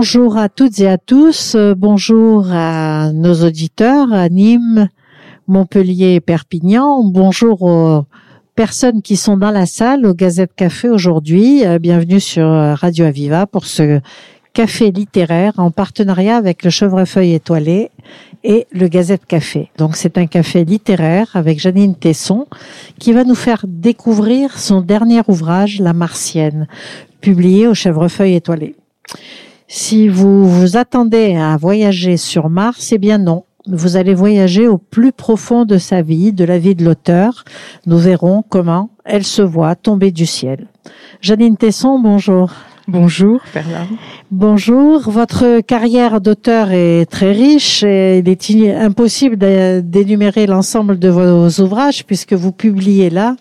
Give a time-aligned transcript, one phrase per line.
[0.00, 1.54] Bonjour à toutes et à tous.
[1.54, 4.88] Euh, bonjour à nos auditeurs à Nîmes,
[5.46, 7.04] Montpellier et Perpignan.
[7.04, 8.06] Bonjour aux
[8.54, 11.66] personnes qui sont dans la salle au Gazette Café aujourd'hui.
[11.66, 14.00] Euh, bienvenue sur euh, Radio Aviva pour ce
[14.54, 17.90] café littéraire en partenariat avec le Chevrefeuille étoilé
[18.42, 19.70] et le Gazette Café.
[19.76, 22.46] Donc c'est un café littéraire avec Janine Tesson
[22.98, 26.68] qui va nous faire découvrir son dernier ouvrage, La Martienne,
[27.20, 28.76] publié au Chevrefeuille étoilé.
[29.72, 33.44] Si vous vous attendez à voyager sur Mars, eh bien non.
[33.68, 37.44] Vous allez voyager au plus profond de sa vie, de la vie de l'auteur.
[37.86, 40.66] Nous verrons comment elle se voit tomber du ciel.
[41.20, 42.50] Janine Tesson, bonjour.
[42.88, 43.86] Bonjour, Perla.
[44.32, 45.08] Bonjour.
[45.08, 52.04] Votre carrière d'auteur est très riche et il est impossible d'énumérer l'ensemble de vos ouvrages
[52.04, 53.36] puisque vous publiez là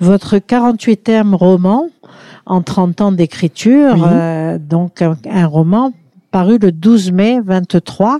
[0.00, 1.90] votre 48e roman
[2.46, 5.92] en 30 ans d'écriture, euh, donc un, roman
[6.30, 8.18] paru le 12 mai 23.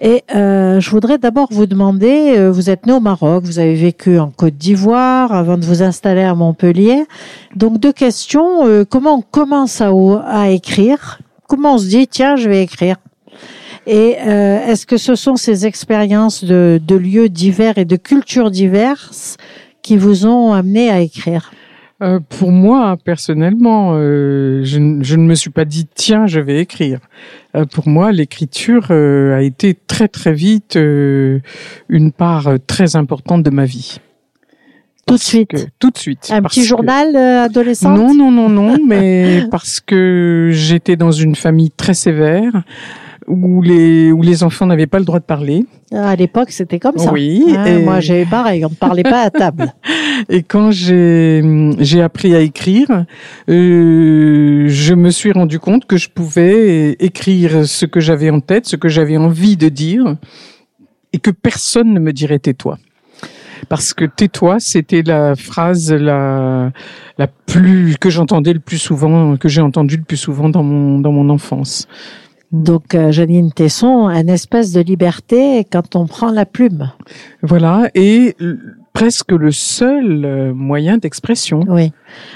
[0.00, 3.74] Et euh, je voudrais d'abord vous demander, euh, vous êtes né au Maroc, vous avez
[3.74, 7.04] vécu en Côte d'Ivoire avant de vous installer à Montpellier.
[7.56, 9.90] Donc deux questions, euh, comment on commence à,
[10.26, 11.18] à écrire?
[11.48, 12.96] Comment on se dit, tiens, je vais écrire?
[13.86, 19.38] Et est-ce que ce sont ces expériences de, de lieux divers et de cultures diverses
[19.80, 21.50] qui vous ont amené à écrire?
[22.00, 26.60] Euh, pour moi, personnellement, euh, je, je, ne me suis pas dit tiens, je vais
[26.60, 27.00] écrire.
[27.56, 33.64] Euh, pour moi, l'écriture a été très très vite une part très importante de ma
[33.64, 33.98] vie.
[35.06, 35.68] Tout de suite.
[35.78, 36.28] tout de suite.
[36.30, 37.96] Un petit journal adolescent.
[37.96, 42.62] Non, non, non, non, mais parce que j'étais dans une famille très sévère
[43.28, 45.66] où les où les enfants n'avaient pas le droit de parler.
[45.92, 47.12] À l'époque, c'était comme ça.
[47.12, 47.44] Oui.
[47.56, 47.82] Hein, et...
[47.82, 48.64] Moi, j'avais pareil.
[48.64, 49.72] On ne parlait pas à table.
[50.28, 51.42] et quand j'ai
[51.78, 53.06] j'ai appris à écrire,
[53.48, 58.66] euh, je me suis rendu compte que je pouvais écrire ce que j'avais en tête,
[58.66, 60.16] ce que j'avais envie de dire,
[61.12, 62.78] et que personne ne me dirait tais-toi
[63.68, 66.70] parce que tais-toi, c'était la phrase la
[67.18, 71.00] la plus que j'entendais le plus souvent, que j'ai entendu le plus souvent dans mon
[71.00, 71.88] dans mon enfance.
[72.50, 76.90] Donc, euh, Janine Tesson, un espèce de liberté quand on prend la plume.
[77.42, 78.36] Voilà, et
[78.98, 81.60] presque le seul euh, moyen d'expression.
[81.68, 81.92] Oui,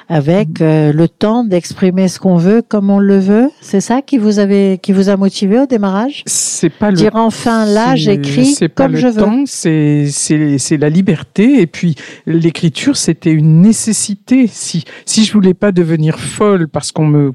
[0.08, 3.50] avec euh, le temps d'exprimer ce qu'on veut comme on le veut.
[3.60, 6.22] C'est ça qui vous avait, qui vous a motivé au démarrage?
[6.26, 9.24] C'est pas le dire enfin là j'écris comme je veux.
[9.46, 11.96] C'est c'est c'est la liberté et puis
[12.26, 14.46] l'écriture c'était une nécessité.
[14.46, 17.32] Si si je voulais pas devenir folle parce qu'on me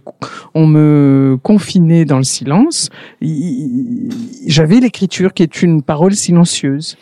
[0.53, 2.89] on me confinait dans le silence,
[4.47, 6.95] j'avais l'écriture qui est une parole silencieuse.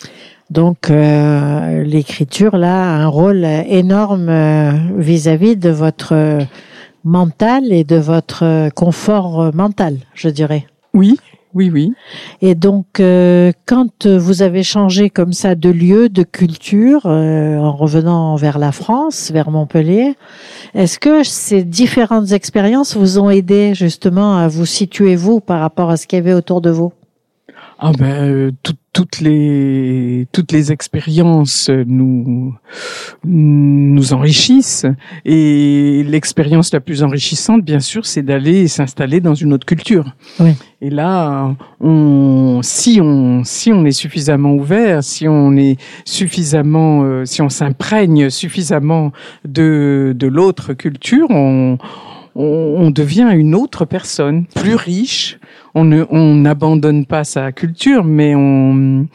[0.50, 6.39] Donc euh, l'écriture là a un rôle énorme euh, vis-à-vis de votre
[7.03, 10.67] mental et de votre confort mental, je dirais.
[10.94, 11.17] Oui,
[11.53, 11.94] oui, oui.
[12.41, 18.35] Et donc, euh, quand vous avez changé comme ça de lieu, de culture, en revenant
[18.35, 20.16] vers la France, vers Montpellier,
[20.73, 25.89] est-ce que ces différentes expériences vous ont aidé justement à vous situer vous par rapport
[25.89, 26.91] à ce qu'il y avait autour de vous?
[27.79, 28.51] Ah ben euh,
[28.95, 32.56] toutes les toutes les expériences nous
[33.25, 34.85] nous enrichissent
[35.25, 40.16] et l'expérience la plus enrichissante bien sûr c'est d'aller s'installer dans une autre culture.
[40.39, 40.51] Oui.
[40.79, 47.25] Et là on si on si on est suffisamment ouvert, si on est suffisamment euh,
[47.25, 49.11] si on s'imprègne suffisamment
[49.44, 51.78] de de l'autre culture, on
[52.35, 55.40] on, devient une autre personne, plus riche.
[55.73, 59.07] On ne, on n'abandonne pas sa culture, mais on,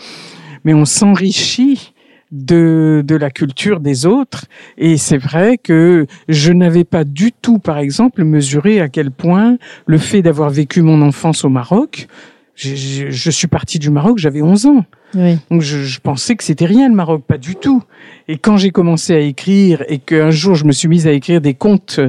[0.65, 1.93] mais on s'enrichit
[2.33, 4.47] de, de la culture des autres.
[4.79, 9.59] Et c'est vrai que je n'avais pas du tout, par exemple, mesuré à quel point
[9.87, 12.09] le fait d'avoir vécu mon enfance au Maroc,
[12.55, 14.85] je, je, suis partie du Maroc, j'avais 11 ans.
[15.15, 15.39] Oui.
[15.51, 17.83] Donc je, je, pensais que c'était rien le Maroc, pas du tout.
[18.29, 21.41] Et quand j'ai commencé à écrire et qu'un jour je me suis mise à écrire
[21.41, 22.01] des contes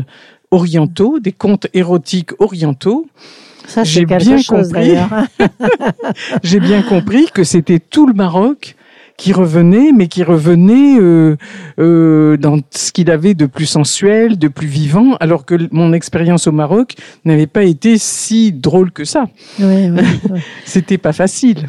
[0.52, 3.08] orientaux, des contes érotiques orientaux.
[3.84, 4.94] j'ai bien compris.
[6.44, 8.76] j'ai bien compris que c'était tout le Maroc
[9.22, 11.38] qui revenait, mais qui revenait euh,
[11.78, 16.48] euh, dans ce qu'il avait de plus sensuel, de plus vivant, alors que mon expérience
[16.48, 19.26] au Maroc n'avait pas été si drôle que ça.
[19.60, 21.68] Oui, oui, C'était pas facile.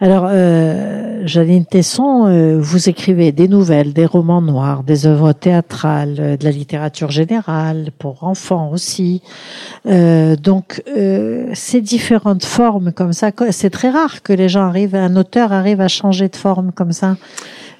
[0.00, 6.16] Alors, euh, Janine Tesson, euh, vous écrivez des nouvelles, des romans noirs, des œuvres théâtrales,
[6.18, 9.22] euh, de la littérature générale, pour enfants aussi.
[9.86, 10.82] Euh, donc,
[11.54, 15.80] ces différentes formes comme ça, c'est très rare que les gens arrivent, un auteur arrive
[15.80, 17.16] à changer de forme comme ça.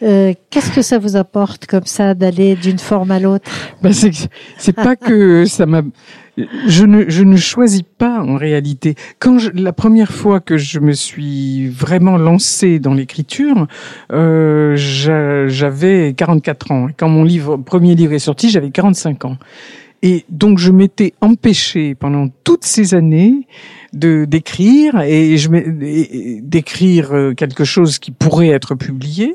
[0.03, 3.51] Euh, Qu'est-ce que ça vous apporte comme ça d'aller d'une forme à l'autre?
[3.83, 5.83] Ben c'est pas que ça m'a
[6.67, 8.95] je ne, je ne choisis pas en réalité.
[9.19, 13.67] Quand je, la première fois que je me suis vraiment lancée dans l'écriture,
[14.13, 16.89] euh, j'avais 44 ans.
[16.97, 19.37] Quand mon livre, premier livre est sorti, j'avais 45 ans.
[20.03, 23.47] Et donc je m'étais empêchée pendant toutes ces années
[23.93, 25.49] de d'écrire et je
[26.41, 29.35] d'écrire euh, quelque chose qui pourrait être publié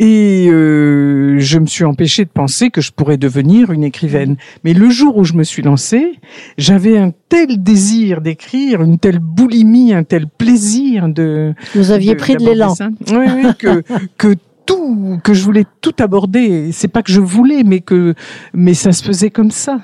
[0.00, 4.36] et euh, je me suis empêchée de penser que je pourrais devenir une écrivaine.
[4.64, 6.18] Mais le jour où je me suis lancée,
[6.58, 11.54] j'avais un tel désir d'écrire, une telle boulimie, un tel plaisir de.
[11.74, 12.74] Vous aviez pris de l'élan.
[13.08, 13.82] Oui, oui, que
[14.18, 14.34] que
[14.66, 16.72] tout, que je voulais tout aborder.
[16.72, 18.14] C'est pas que je voulais, mais que,
[18.52, 19.80] mais ça se faisait comme ça.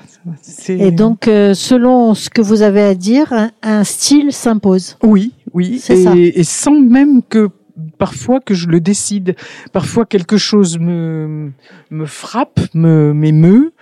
[0.67, 3.33] Et donc, euh, selon ce que vous avez à dire,
[3.63, 4.97] un, style s'impose.
[5.03, 5.81] Oui, oui.
[5.89, 7.49] Et, et sans même que
[7.97, 9.35] parfois que je le décide.
[9.71, 11.51] Parfois quelque chose me
[11.89, 13.73] me frappe, me m'émeut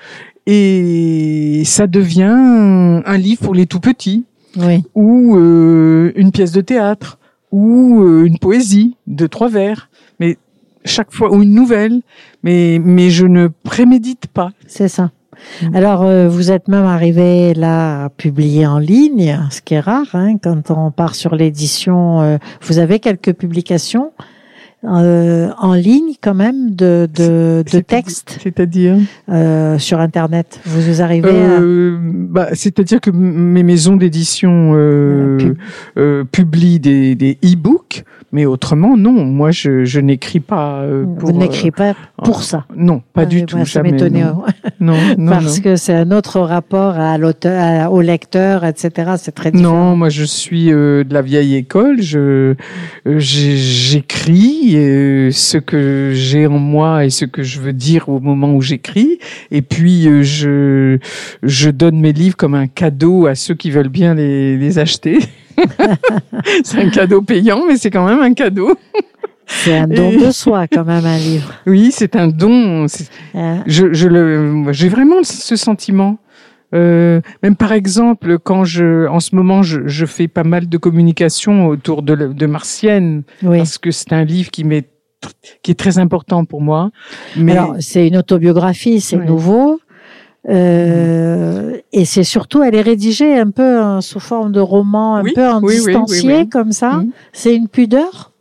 [0.45, 4.25] et ça devient un livre pour les tout petits
[4.57, 4.83] oui.
[4.95, 7.19] ou euh, une pièce de théâtre
[7.51, 9.89] ou euh, une poésie de trois vers.
[10.19, 10.37] Mais
[10.85, 12.01] chaque fois ou une nouvelle,
[12.43, 14.51] mais mais je ne prémédite pas.
[14.67, 15.11] C'est ça.
[15.61, 15.75] Mm.
[15.75, 20.07] Alors, euh, vous êtes même arrivé là à publier en ligne, ce qui est rare
[20.13, 22.21] hein, quand on part sur l'édition.
[22.21, 24.11] Euh, vous avez quelques publications
[24.85, 28.39] euh, en ligne quand même de, de, de textes.
[28.41, 28.97] C'est-à-dire
[29.29, 30.59] euh, sur Internet.
[30.65, 31.59] Vous arrivez à...
[31.61, 34.73] bah, C'est-à-dire que mes maisons d'édition
[36.31, 39.25] publient des, des e-books mais autrement, non.
[39.25, 40.81] Moi, je, je n'écris pas.
[40.81, 42.65] Euh, pour, Vous n'écrivez pas pour ça.
[42.75, 43.65] Non, pas du tout.
[43.65, 44.23] ça m'étonnait.
[44.79, 44.95] Non.
[45.17, 49.13] non, Parce que c'est un autre rapport à l'auteur, au lecteur, etc.
[49.17, 49.89] C'est très différent.
[49.91, 52.01] Non, moi, je suis euh, de la vieille école.
[52.01, 52.55] Je
[53.05, 53.19] euh,
[54.75, 58.61] j'écris ce que j'ai en moi et ce que je veux dire au moment où
[58.61, 59.19] j'écris.
[59.51, 60.97] Et puis, je
[61.43, 65.19] je donne mes livres comme un cadeau à ceux qui veulent bien les, les acheter.
[66.63, 68.75] c'est un cadeau payant, mais c'est quand même un cadeau.
[69.49, 71.53] C'est un don de soi, quand même, un livre.
[71.65, 72.85] Oui, c'est un don.
[73.33, 73.55] Ah.
[73.65, 76.19] Je, je le, j'ai vraiment ce sentiment.
[76.73, 80.77] Euh, même par exemple, quand je, en ce moment, je, je fais pas mal de
[80.77, 84.87] communication autour de, de Martienne, parce que c'est un livre qui m'est
[85.63, 86.91] qui est très important pour moi.
[87.35, 89.79] Mais alors, c'est une autobiographie, c'est nouveau.
[90.47, 95.23] Euh, et c'est surtout, elle est rédigée un peu hein, sous forme de roman, un
[95.35, 96.93] peu en distancié comme ça.
[96.93, 97.11] Mm.
[97.33, 98.31] C'est une pudeur?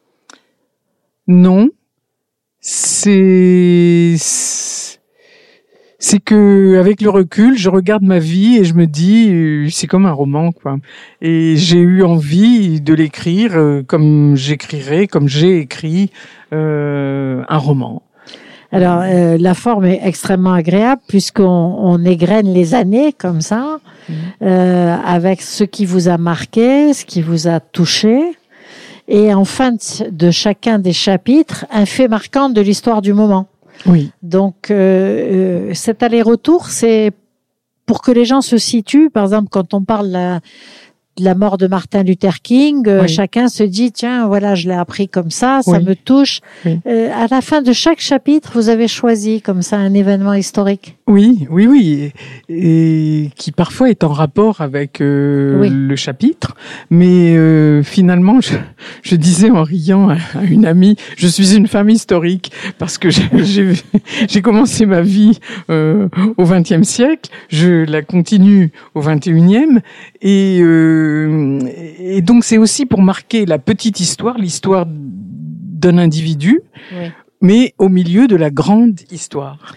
[1.27, 1.69] Non,
[2.61, 4.15] c'est
[5.99, 9.87] c'est que avec le recul, je regarde ma vie et je me dis euh, c'est
[9.87, 10.77] comme un roman quoi.
[11.21, 16.11] Et j'ai eu envie de l'écrire euh, comme j'écrirais, comme j'ai écrit
[16.51, 18.03] un roman.
[18.71, 23.79] Alors, euh, la forme est extrêmement agréable puisqu'on on égrène les années comme ça,
[24.09, 24.13] mmh.
[24.43, 28.37] euh, avec ce qui vous a marqué, ce qui vous a touché.
[29.11, 29.73] Et en fin
[30.11, 33.47] de, chacun des chapitres, un fait marquant de l'histoire du moment.
[33.87, 34.11] Oui.
[34.23, 37.13] Donc, euh, cet aller-retour, c'est
[37.87, 39.11] pour que les gens se situent.
[39.11, 40.41] Par exemple, quand on parle la,
[41.21, 45.09] la mort de Martin Luther King, euh, chacun se dit tiens voilà je l'ai appris
[45.09, 46.41] comme ça, ça me touche.
[46.67, 50.97] Euh, à la fin de chaque chapitre, vous avez choisi comme ça un événement historique.
[51.07, 52.13] Oui, oui, oui,
[52.49, 56.55] et, qui parfois est en rapport avec euh, le chapitre,
[56.91, 58.55] mais finalement je,
[59.03, 60.17] je, disais en riant à,
[60.49, 66.83] une amie, je suis une femme historique parce que j'ai commencé ma vie au XXe
[66.83, 69.81] siècle, je la continue au XXIe
[70.21, 71.61] et euh,
[71.99, 76.63] et donc c'est aussi pour marquer la petite histoire, l'histoire d'un individu,
[77.41, 79.75] mais au milieu de la grande histoire.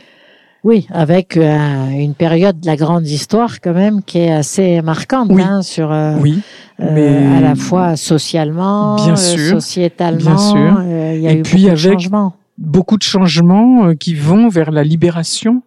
[0.63, 5.31] Oui, avec euh, une période de la grande histoire quand même qui est assez marquante
[5.31, 6.39] hein, sur euh, oui,
[6.77, 7.17] mais...
[7.35, 10.83] à la fois socialement, bien sûr, sociétalement, bien sûr.
[11.15, 12.35] il y a eu puis beaucoup de changements.
[12.59, 15.63] beaucoup de changements qui vont vers la libération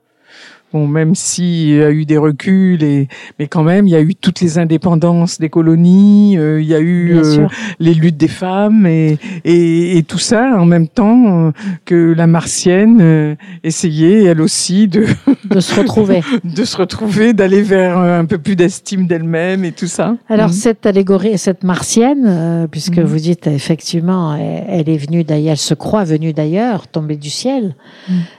[0.75, 3.07] Bon, même s'il y a eu des reculs, et,
[3.39, 6.75] mais quand même, il y a eu toutes les indépendances des colonies, euh, il y
[6.75, 7.47] a eu euh,
[7.79, 11.51] les luttes des femmes et, et, et, tout ça en même temps euh,
[11.85, 15.07] que la martienne essayait elle aussi de
[15.45, 19.87] de se retrouver, de se retrouver, d'aller vers un peu plus d'estime d'elle-même et tout
[19.87, 20.17] ça.
[20.29, 20.55] Alors mhm.
[20.55, 23.05] cette allégorie, cette martienne, puisque mhm.
[23.05, 27.77] vous dites effectivement, elle, est venue d'ailleurs, elle se croit venue d'ailleurs, tombée du ciel.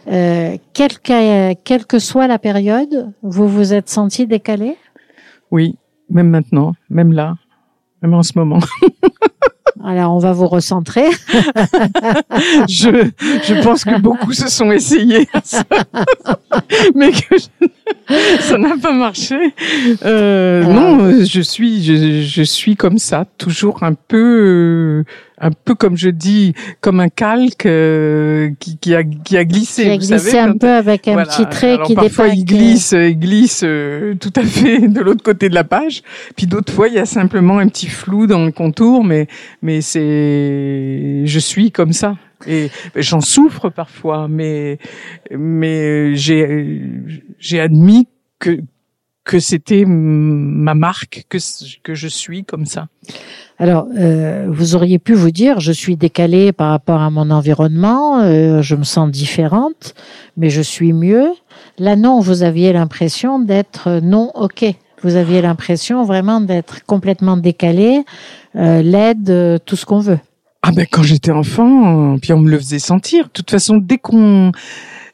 [0.06, 0.90] Quel,
[1.64, 4.78] quel que soit la période, vous vous êtes senti décalé?
[5.52, 5.78] Oui,
[6.10, 7.36] même maintenant, même là,
[8.02, 8.60] même en ce moment.
[9.84, 11.06] Alors, on va vous recentrer.
[12.68, 13.12] je,
[13.44, 15.64] je pense que beaucoup se sont essayés à ça.
[16.96, 18.16] Mais que je...
[18.40, 19.54] ça n'a pas marché.
[20.04, 25.04] Euh, non, je suis, je, je, suis comme ça, toujours un peu,
[25.38, 29.84] un peu comme je dis, comme un calque euh, qui, qui, a, qui a glissé.
[29.84, 32.40] Qui a glissé un peu avec un petit trait Alors, qui parfois dépasse.
[32.40, 36.04] il glisse, il glisse euh, tout à fait de l'autre côté de la page.
[36.36, 39.28] Puis d'autres fois, il y a simplement un petit flou dans le contour, mais
[39.62, 42.16] mais c'est, je suis comme ça.
[42.48, 44.78] Et j'en souffre parfois, mais
[45.32, 46.82] mais j'ai
[47.40, 48.08] j'ai admis
[48.40, 48.60] que
[49.24, 51.38] que c'était ma marque, que
[51.84, 52.88] que je suis comme ça.
[53.58, 58.20] Alors, euh, vous auriez pu vous dire, je suis décalée par rapport à mon environnement,
[58.20, 59.96] euh, je me sens différente,
[60.36, 61.30] mais je suis mieux.
[61.80, 64.66] Là, non, vous aviez l'impression d'être non ok.
[65.04, 68.04] Vous aviez l'impression vraiment d'être complètement décalé,
[68.56, 70.20] euh, laide, euh, tout ce qu'on veut.
[70.64, 73.26] Ah ben quand j'étais enfant, puis on me le faisait sentir.
[73.26, 74.52] De toute façon, dès qu'on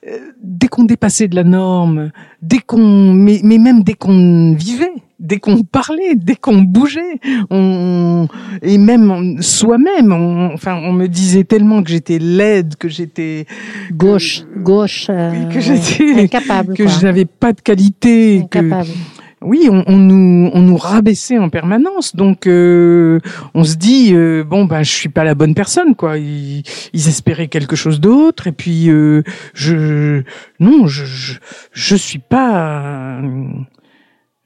[0.07, 4.93] euh, dès qu'on dépassait de la norme, dès qu'on mais, mais même dès qu'on vivait,
[5.22, 8.28] dès qu'on parlait, dès qu'on bougeait, on
[8.62, 13.46] et même soi-même, on, enfin on me disait tellement que j'étais laide, que j'étais
[13.92, 18.90] gauche, gauche, euh, oui, que j'étais incapable, que je n'avais pas de qualité, incapable.
[18.90, 23.20] que oui, on, on, nous on nous rabaissait en permanence, donc euh,
[23.56, 26.20] on se dit euh, bon ben je suis pas la bonne personne quoi.
[26.20, 26.63] Ils,
[26.94, 29.24] ils espéraient quelque chose d'autre et puis euh,
[29.56, 30.22] je
[30.60, 31.34] non je, je
[31.72, 33.20] je suis pas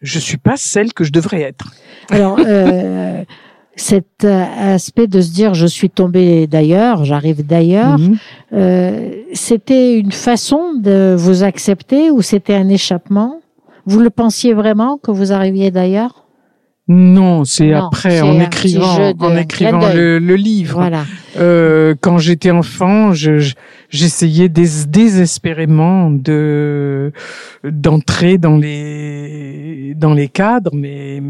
[0.06, 1.72] je suis pas celle que je devrais être.
[2.10, 3.24] Alors euh,
[3.76, 8.18] cet aspect de se dire je suis tombée d'ailleurs, j'arrive d'ailleurs, Mhm.
[8.54, 13.42] euh, c'était une façon de vous accepter ou c'était un échappement?
[13.86, 16.25] Vous le pensiez vraiment que vous arriviez d'ailleurs?
[16.88, 20.76] Non, c'est après en écrivant de en écrivant le, le livre.
[20.80, 21.04] Voilà.
[21.38, 23.56] Euh, quand j'étais enfant, je- je-
[23.90, 27.12] j'essayais dés- désespérément de
[27.64, 31.22] d'entrer dans les dans les cadres, mais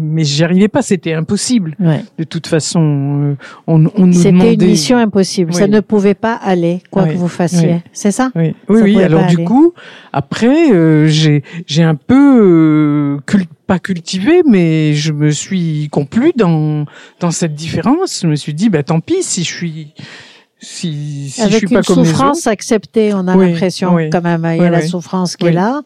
[0.00, 0.82] mais j'y arrivais pas.
[0.82, 1.76] C'était impossible.
[1.78, 2.02] Ouais.
[2.18, 3.34] De toute façon, euh,
[3.66, 5.52] on, on nous C'était une mission impossible.
[5.54, 7.68] Ça ne pouvait pas aller, quoi Oui, que vous fassiez.
[7.74, 7.80] oui.
[7.92, 8.30] C'est ça?
[8.34, 9.02] Oui, oui, oui.
[9.02, 9.44] Alors du aller.
[9.44, 9.72] coup,
[10.12, 16.32] après, euh, j'ai j'ai un peu euh, cul- pas cultivé, mais je me suis complu
[16.36, 16.84] dans
[17.20, 18.20] dans cette différence.
[18.22, 19.94] Je me suis dit, bah tant pis si je suis
[20.60, 22.10] si si je Avec suis pas une comme les autres.
[22.10, 24.10] souffrance acceptée, on a Oui, l'impression oui.
[24.10, 24.46] quand même.
[24.52, 25.80] Il y a Oui, la souffrance qui est là,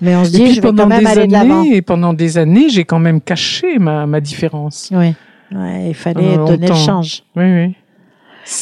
[0.00, 1.60] mais on se dit, je vais quand même aller de l'avant.
[1.60, 4.88] années, et pendant des années, j'ai quand même caché ma ma différence.
[4.92, 5.14] Oui.
[5.52, 7.24] Ouais, il fallait Pendant donner le change.
[7.34, 7.74] Oui, oui.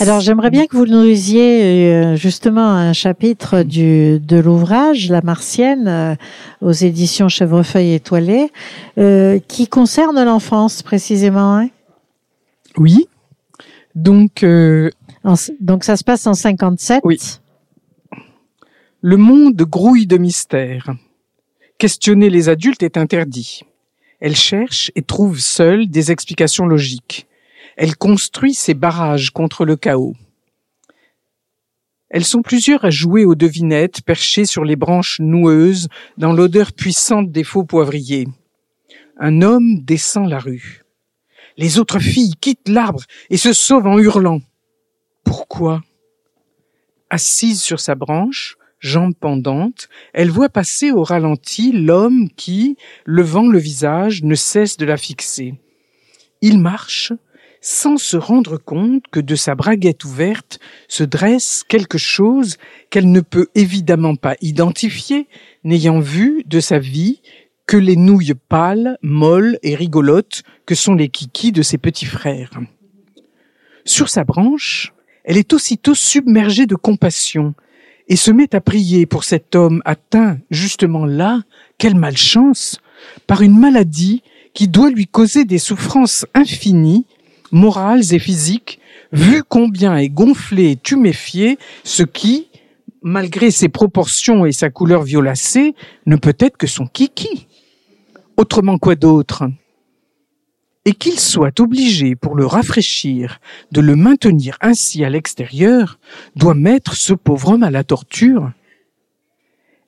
[0.00, 5.22] Alors j'aimerais bien que vous nous lisiez euh, justement un chapitre du de l'ouvrage La
[5.22, 6.14] Martienne euh,
[6.60, 8.50] aux éditions Chevrefeuille étoilée
[8.98, 11.56] euh, qui concerne l'enfance précisément.
[11.58, 11.68] Hein?
[12.76, 13.06] Oui.
[13.94, 14.90] Donc euh,
[15.60, 17.02] Donc ça se passe en 57.
[17.04, 17.18] Oui.
[19.00, 20.90] Le monde grouille de mystères.
[21.78, 23.62] Questionner les adultes est interdit.
[24.20, 27.26] Elle cherche et trouve seule des explications logiques.
[27.76, 30.16] Elle construit ses barrages contre le chaos.
[32.10, 37.30] Elles sont plusieurs à jouer aux devinettes perchées sur les branches noueuses dans l'odeur puissante
[37.30, 38.26] des faux poivriers.
[39.18, 40.82] Un homme descend la rue.
[41.56, 44.40] Les autres filles quittent l'arbre et se sauvent en hurlant.
[45.28, 45.82] Pourquoi
[47.10, 53.58] Assise sur sa branche, jambes pendantes, elle voit passer au ralenti l'homme qui, levant le
[53.58, 55.52] visage, ne cesse de la fixer.
[56.40, 57.12] Il marche,
[57.60, 62.56] sans se rendre compte que de sa braguette ouverte se dresse quelque chose
[62.88, 65.28] qu'elle ne peut évidemment pas identifier,
[65.62, 67.20] n'ayant vu de sa vie
[67.66, 72.58] que les nouilles pâles, molles et rigolotes que sont les kikis de ses petits frères.
[73.84, 74.94] Sur sa branche,
[75.28, 77.54] elle est aussitôt submergée de compassion
[78.08, 81.42] et se met à prier pour cet homme atteint justement là,
[81.76, 82.80] quelle malchance,
[83.26, 84.22] par une maladie
[84.54, 87.04] qui doit lui causer des souffrances infinies,
[87.52, 88.80] morales et physiques,
[89.12, 92.48] vu combien est gonflé et tuméfié ce qui,
[93.02, 95.74] malgré ses proportions et sa couleur violacée,
[96.06, 97.46] ne peut être que son kiki.
[98.38, 99.44] Autrement quoi d'autre?
[100.88, 103.40] Et qu'il soit obligé, pour le rafraîchir,
[103.72, 105.98] de le maintenir ainsi à l'extérieur,
[106.34, 108.52] doit mettre ce pauvre homme à la torture.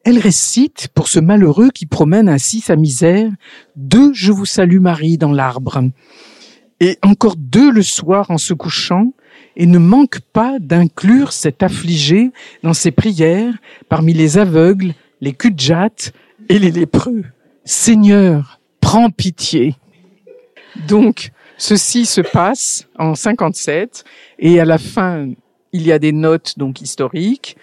[0.04, 3.32] Elle récite, pour ce malheureux qui promène ainsi sa misère,
[3.76, 5.82] deux Je vous salue Marie dans l'arbre,
[6.80, 9.14] et encore deux le soir en se couchant,
[9.56, 12.30] et ne manque pas d'inclure cet affligé
[12.62, 13.54] dans ses prières
[13.88, 14.92] parmi les aveugles,
[15.22, 15.56] les cul
[16.50, 17.24] et les lépreux.
[17.64, 19.76] Seigneur, prends pitié.
[20.88, 24.04] Donc, ceci se passe en 57
[24.38, 25.28] et à la fin,
[25.72, 27.56] il y a des notes donc historiques.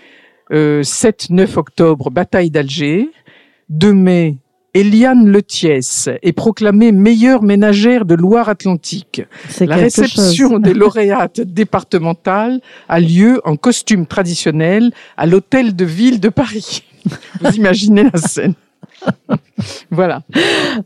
[0.52, 3.10] Euh, 7-9 octobre, bataille d'Alger.
[3.70, 4.38] 2 mai,
[4.74, 9.24] Eliane Letiès est proclamée meilleure ménagère de Loire-Atlantique.
[9.60, 16.30] La réception des lauréates départementales a lieu en costume traditionnel à l'hôtel de ville de
[16.30, 16.84] Paris.
[17.42, 18.54] Vous imaginez la scène.
[19.92, 20.22] voilà.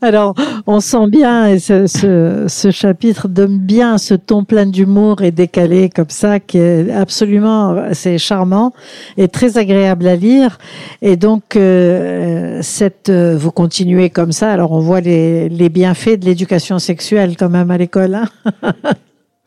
[0.01, 0.35] Alors,
[0.67, 5.31] on sent bien, et ce, ce, ce, chapitre donne bien ce ton plein d'humour et
[5.31, 8.73] décalé comme ça, qui est absolument, c'est charmant
[9.17, 10.57] et très agréable à lire.
[11.01, 14.51] Et donc, euh, cette, euh, vous continuez comme ça.
[14.51, 18.15] Alors, on voit les, les bienfaits de l'éducation sexuelle quand même à l'école.
[18.15, 18.25] Hein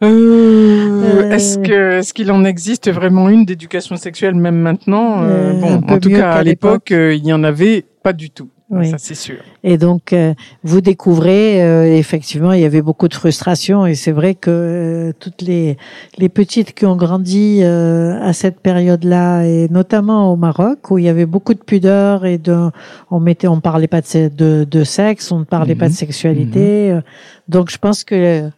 [0.02, 5.22] euh, est-ce que est-ce qu'il en existe vraiment une d'éducation sexuelle même maintenant?
[5.60, 8.50] Bon, en tout cas à l'époque, il y en avait pas du tout.
[8.70, 8.90] Oui.
[8.90, 9.36] Ça, c'est sûr.
[9.62, 13.84] Et donc, euh, vous découvrez, euh, effectivement, il y avait beaucoup de frustration.
[13.84, 15.76] Et c'est vrai que euh, toutes les,
[16.16, 21.08] les petites qui ont grandi à cette période-là, et notamment au Maroc, où il y
[21.08, 22.70] avait beaucoup de pudeur et de,
[23.10, 25.96] on mettait, on parlait pas de, de, de sexe, on ne parlait pas de mhm.
[25.96, 26.92] sexualité.
[26.94, 27.02] Mhm.
[27.48, 28.48] Donc, je pense que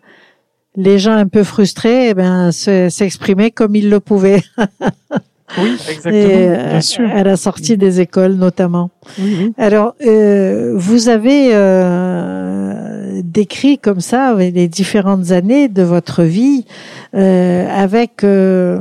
[0.77, 4.43] les gens un peu frustrés, eh ben, s'exprimaient comme ils le pouvaient.
[5.59, 6.15] Oui, exactement.
[6.15, 7.09] Euh, bien sûr.
[7.11, 8.91] À la sortie des écoles, notamment.
[9.19, 16.67] Oui, Alors, euh, vous avez euh, décrit comme ça les différentes années de votre vie
[17.15, 18.79] euh, avec euh,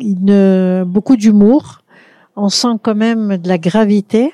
[0.00, 1.82] une, beaucoup d'humour.
[2.34, 4.32] On sent quand même de la gravité,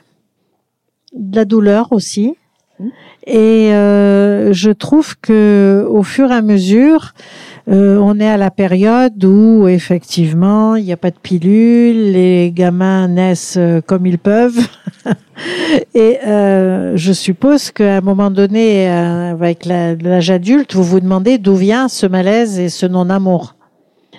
[1.15, 2.35] de la douleur aussi.
[2.79, 2.89] Mmh.
[3.27, 7.15] Et je trouve que au fur et à mesure,
[7.69, 12.50] euh, on est à la période où effectivement il n'y a pas de pilule, les
[12.52, 14.59] gamins naissent euh, comme ils peuvent.
[15.95, 21.54] Et euh, je suppose qu'à un moment donné, avec l'âge adulte, vous vous demandez d'où
[21.54, 23.54] vient ce malaise et ce non-amour.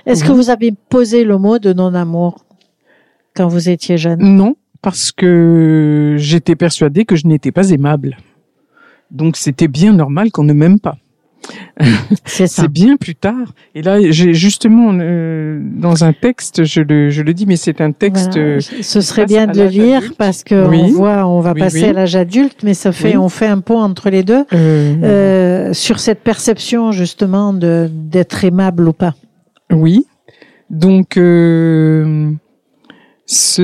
[0.05, 0.35] Est-ce que mhm.
[0.35, 2.43] vous avez posé le mot de non-amour
[3.35, 4.19] quand vous étiez jeune?
[4.19, 8.17] Non, parce que j'étais persuadée que je n'étais pas aimable.
[9.11, 10.97] Donc c'était bien normal qu'on ne m'aime pas.
[12.25, 13.53] C'est bien plus tard.
[13.75, 17.81] Et là, j'ai justement euh, dans un texte, je le, je le dis, mais c'est
[17.81, 18.37] un texte.
[18.37, 21.93] Euh, ce serait bien de le lire parce que on voit, on va passer à
[21.93, 25.99] l'âge adulte, mais ça fait, on fait un pont entre les deux euh, euh sur
[25.99, 29.15] cette perception justement de d'être aimable ou pas.
[29.71, 30.05] Oui.
[30.69, 32.35] Donc, ce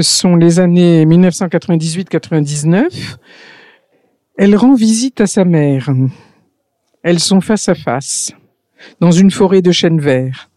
[0.01, 2.83] sont les années 1998-99.
[4.37, 5.89] Elle rend visite à sa mère.
[7.01, 8.33] Elles sont face à face,
[8.99, 10.49] dans une forêt de chênes verts.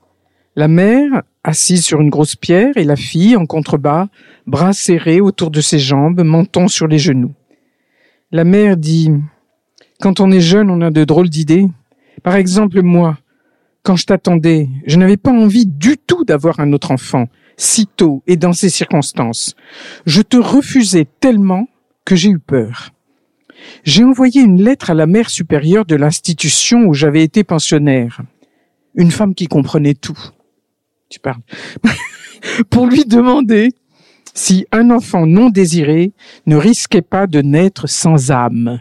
[0.57, 4.09] La mère, assise sur une grosse pierre, et la fille, en contrebas,
[4.46, 7.33] bras serrés autour de ses jambes, menton sur les genoux.
[8.33, 9.11] La mère dit
[10.00, 11.68] Quand on est jeune, on a de drôles d'idées.
[12.22, 13.18] Par exemple, moi,
[13.85, 18.22] quand je t'attendais, je n'avais pas envie du tout d'avoir un autre enfant, si tôt
[18.26, 19.55] et dans ces circonstances.
[20.07, 21.68] Je te refusais tellement
[22.05, 22.90] que j'ai eu peur.
[23.85, 28.20] J'ai envoyé une lettre à la mère supérieure de l'institution où j'avais été pensionnaire.
[28.94, 30.18] Une femme qui comprenait tout.
[31.09, 31.42] Tu parles.
[32.70, 33.70] Pour lui demander
[34.35, 36.12] si un enfant non désiré
[36.46, 38.81] ne risquait pas de naître sans âme.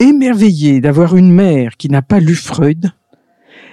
[0.00, 2.90] Émerveillée d'avoir une mère qui n'a pas lu Freud,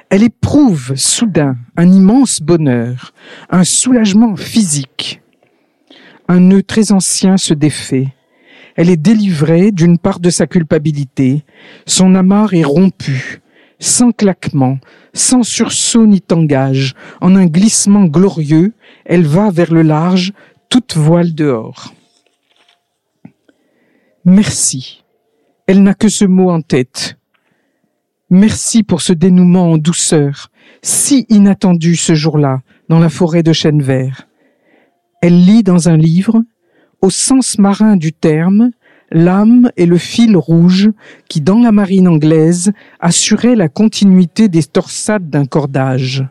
[0.09, 3.13] elle éprouve soudain un immense bonheur,
[3.49, 5.21] un soulagement physique.
[6.27, 8.13] Un nœud très ancien se défait
[8.81, 11.45] elle est délivrée d'une part de sa culpabilité.
[11.85, 13.43] Son amarre est rompu,
[13.77, 14.79] sans claquement,
[15.13, 18.73] sans sursaut ni tangage, en un glissement glorieux,
[19.05, 20.33] elle va vers le large,
[20.67, 21.93] toute voile dehors.
[24.25, 25.03] Merci.
[25.67, 27.19] Elle n'a que ce mot en tête.
[28.31, 30.49] Merci pour ce dénouement en douceur,
[30.81, 34.27] si inattendu ce jour-là, dans la forêt de chênes verts.
[35.21, 36.41] Elle lit dans un livre,
[37.01, 38.71] au sens marin du terme,
[39.11, 40.89] l'âme est le fil rouge
[41.27, 46.25] qui, dans la marine anglaise, assurait la continuité des torsades d'un cordage.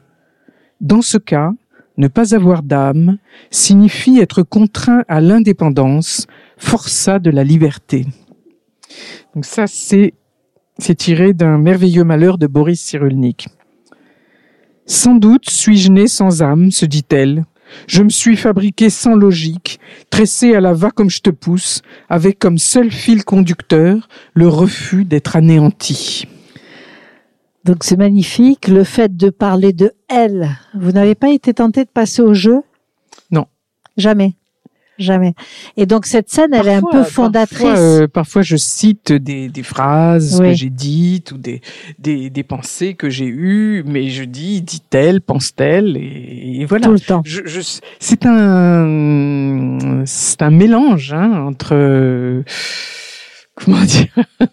[0.81, 1.53] Dans ce cas,
[1.99, 3.19] ne pas avoir d'âme
[3.51, 8.07] signifie être contraint à l'indépendance, forçat de la liberté.
[9.35, 10.15] Donc ça, c'est,
[10.97, 13.49] tiré d'un merveilleux malheur de Boris Cyrulnik.
[14.87, 17.45] Sans doute suis-je né sans âme, se dit-elle,
[17.87, 19.81] je me suis fabriqué sans logique,
[20.11, 25.05] tressé à la va comme je te pousse, avec comme seul fil conducteur le refus
[25.05, 26.27] d'être anéanti.
[27.65, 30.51] Donc c'est magnifique, le fait de parler de elle.
[30.75, 32.63] Vous n'avez pas été tenté de passer au jeu?
[33.31, 33.47] Non.
[33.97, 34.35] Jamais.
[35.01, 35.35] Jamais.
[35.77, 37.59] Et donc cette scène, elle est un peu fondatrice.
[37.61, 41.61] Parfois, euh, parfois je cite des, des phrases que j'ai dites ou des,
[41.99, 46.87] des, des pensées que j'ai eues, mais je dis dit-elle, pense-t-elle, et, voilà.
[46.87, 47.23] Tout le temps.
[47.25, 47.61] Je, je,
[47.99, 52.43] c'est un c'est un mélange hein, entre
[53.55, 54.15] comment dire?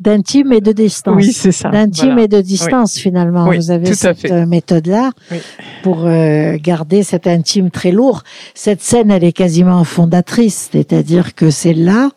[0.00, 1.14] D'intime et de distance.
[1.14, 1.68] Oui, c'est ça.
[1.68, 3.46] D'intime et de distance finalement.
[3.46, 5.38] Oui, Vous avez cette euh, méthode-là Oui.
[5.82, 8.22] Pour euh, garder cet intime très lourd.
[8.54, 12.10] Cette scène, elle est quasiment fondatrice, c'est-à-dire que c'est là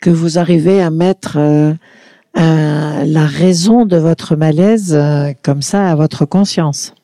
[0.00, 1.72] que vous arrivez à mettre euh,
[2.34, 6.94] un- la raison de votre malaise euh, comme ça à votre conscience.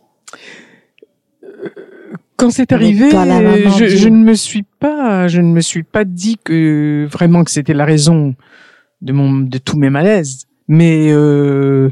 [2.36, 3.10] Quand c'est arrivé,
[3.78, 7.42] je, dit- je ne me suis pas, je ne me suis pas dit que vraiment
[7.42, 8.36] que c'était la raison
[9.02, 10.44] de mon, de tous mes malaises.
[10.68, 11.90] Mais euh,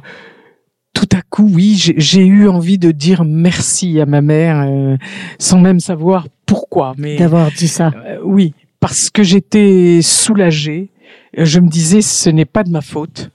[0.98, 4.96] tout à coup, oui, j'ai eu envie de dire merci à ma mère, euh,
[5.38, 6.94] sans même savoir pourquoi.
[6.96, 7.92] Mais D'avoir dit ça.
[8.06, 10.88] euh, oui, parce que j'étais soulagée.
[11.36, 13.30] Je me disais, ce n'est pas de ma faute.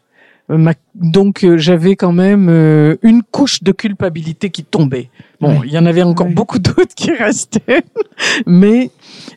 [0.49, 5.09] Euh, ma- Donc euh, j'avais quand même euh, une couche de culpabilité qui tombait.
[5.39, 5.67] Bon, Oui.
[5.67, 6.33] il y en avait encore Oui.
[6.33, 7.83] beaucoup d'autres qui restaient,
[8.47, 8.89] mais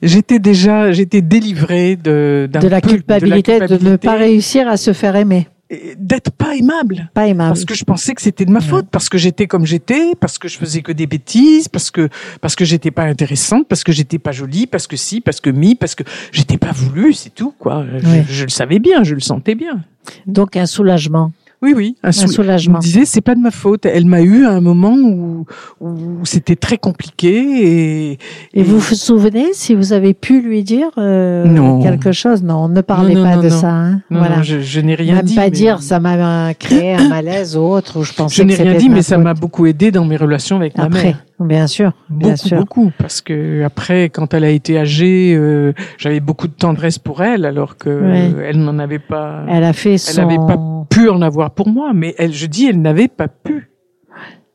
[0.02, 4.78] j'étais déjà, j'étais délivrée de, d'un De la, peu culpabilité de ne pas réussir à
[4.78, 5.46] se faire aimer.
[5.70, 7.10] D'être pas aimable.
[7.14, 7.50] Pas aimable.
[7.50, 10.38] Parce que je pensais que c'était de ma faute, parce que j'étais comme j'étais, parce
[10.38, 12.08] que je faisais que des bêtises, parce que
[12.40, 15.50] parce que j'étais pas intéressante, parce que j'étais pas jolie, parce que si, parce que
[15.50, 17.84] mi, parce que j'étais pas voulu, c'est tout quoi.
[18.28, 19.82] Je le savais bien, je le sentais bien.
[20.26, 21.32] Donc un soulagement.
[21.64, 22.76] Oui, oui, un, Un sou- Je soulagement.
[22.76, 23.86] me disais, c'est pas de ma faute.
[23.86, 25.46] Elle m'a eu à un moment où,
[25.80, 25.90] où
[26.24, 28.18] c'était très compliqué et,
[28.52, 31.80] Et vous vous souvenez si vous avez pu lui dire euh, Non.
[31.82, 32.42] quelque chose?
[32.42, 33.70] Non, ne parlez Non, non, pas non, de ça.
[33.70, 34.00] Hein.
[34.10, 34.42] voilà.
[34.42, 35.34] je, je n'ai rien Même dit.
[35.36, 38.00] pas mais- dire ça m'a créé un malaise ou autre.
[38.00, 40.56] Où je pensais Je n'ai rien dit, mais ça m'a beaucoup aidé dans mes relations
[40.56, 41.24] avec ma Après, mère.
[41.44, 42.58] Bien sûr, bien Beaucoup, sûr.
[42.58, 47.22] beaucoup, parce que après, quand elle a été âgée, euh, j'avais beaucoup de tendresse pour
[47.22, 48.42] elle, alors que Oui.
[48.44, 50.20] elle n'en avait pas Elle a fait son.
[50.22, 50.58] n'avait pas
[50.90, 51.92] pu en avoir pour moi.
[51.94, 53.70] Mais elle, je dis, elle n'avait pas pu.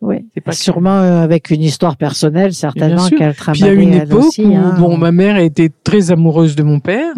[0.02, 0.25] Oui.
[0.34, 3.73] C'est pas Sûrement euh, avec une histoire personnelle, certainement qu'elle Puis il y a travaillait
[3.84, 4.45] une elle époque aussi.
[4.45, 4.75] où, hein.
[4.80, 7.13] bon, ma mère était très amoureuse de mon père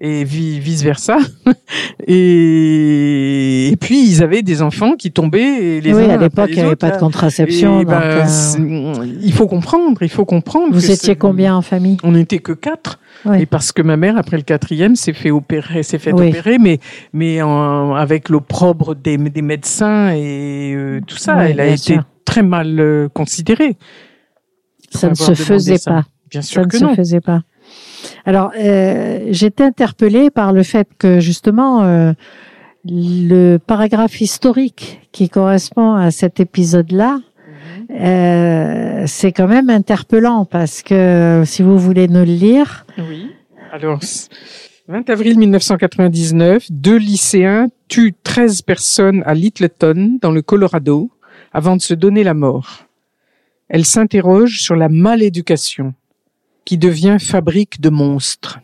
[0.00, 1.18] et vice versa.
[2.06, 6.56] et, et puis ils avaient des enfants qui tombaient les oui, uns à l'époque, il
[6.56, 7.80] n'y avait pas de contraception.
[7.80, 10.72] Et donc, ben, euh, il faut comprendre, il faut comprendre.
[10.74, 11.96] vous étiez combien en famille?
[12.02, 12.98] On n'était que quatre.
[13.26, 13.42] Oui.
[13.42, 16.28] Et parce que ma mère, après le quatrième, s'est fait opérer, s'est fait Oui.
[16.28, 16.78] opérer, mais
[17.12, 22.04] mais en- avec l'opprobre des, des médecins et euh, tout ça, elle a été sûr.
[22.24, 23.76] très mal euh, considérée.
[24.90, 25.90] Ça ne se faisait ça.
[25.90, 26.04] pas.
[26.30, 26.94] Bien Ça sûr ne que se non.
[26.94, 27.42] faisait pas.
[28.26, 32.12] Alors, euh, j'étais interpellée par le fait que justement euh,
[32.86, 37.20] le paragraphe historique qui correspond à cet épisode-là,
[37.90, 43.30] euh, c'est quand même interpellant parce que si vous voulez nous le lire, Oui.
[43.72, 44.28] Alors, c-
[44.88, 51.10] 20 avril 1999, deux lycéens tuent 13 personnes à Littleton, dans le Colorado,
[51.52, 52.84] avant de se donner la mort.
[53.68, 55.94] Elle s'interroge sur la maléducation
[56.64, 58.58] qui devient fabrique de monstres.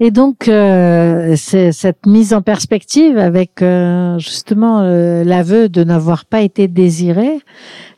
[0.00, 6.24] Et donc, euh, c'est cette mise en perspective avec euh, justement euh, l'aveu de n'avoir
[6.24, 7.38] pas été désiré,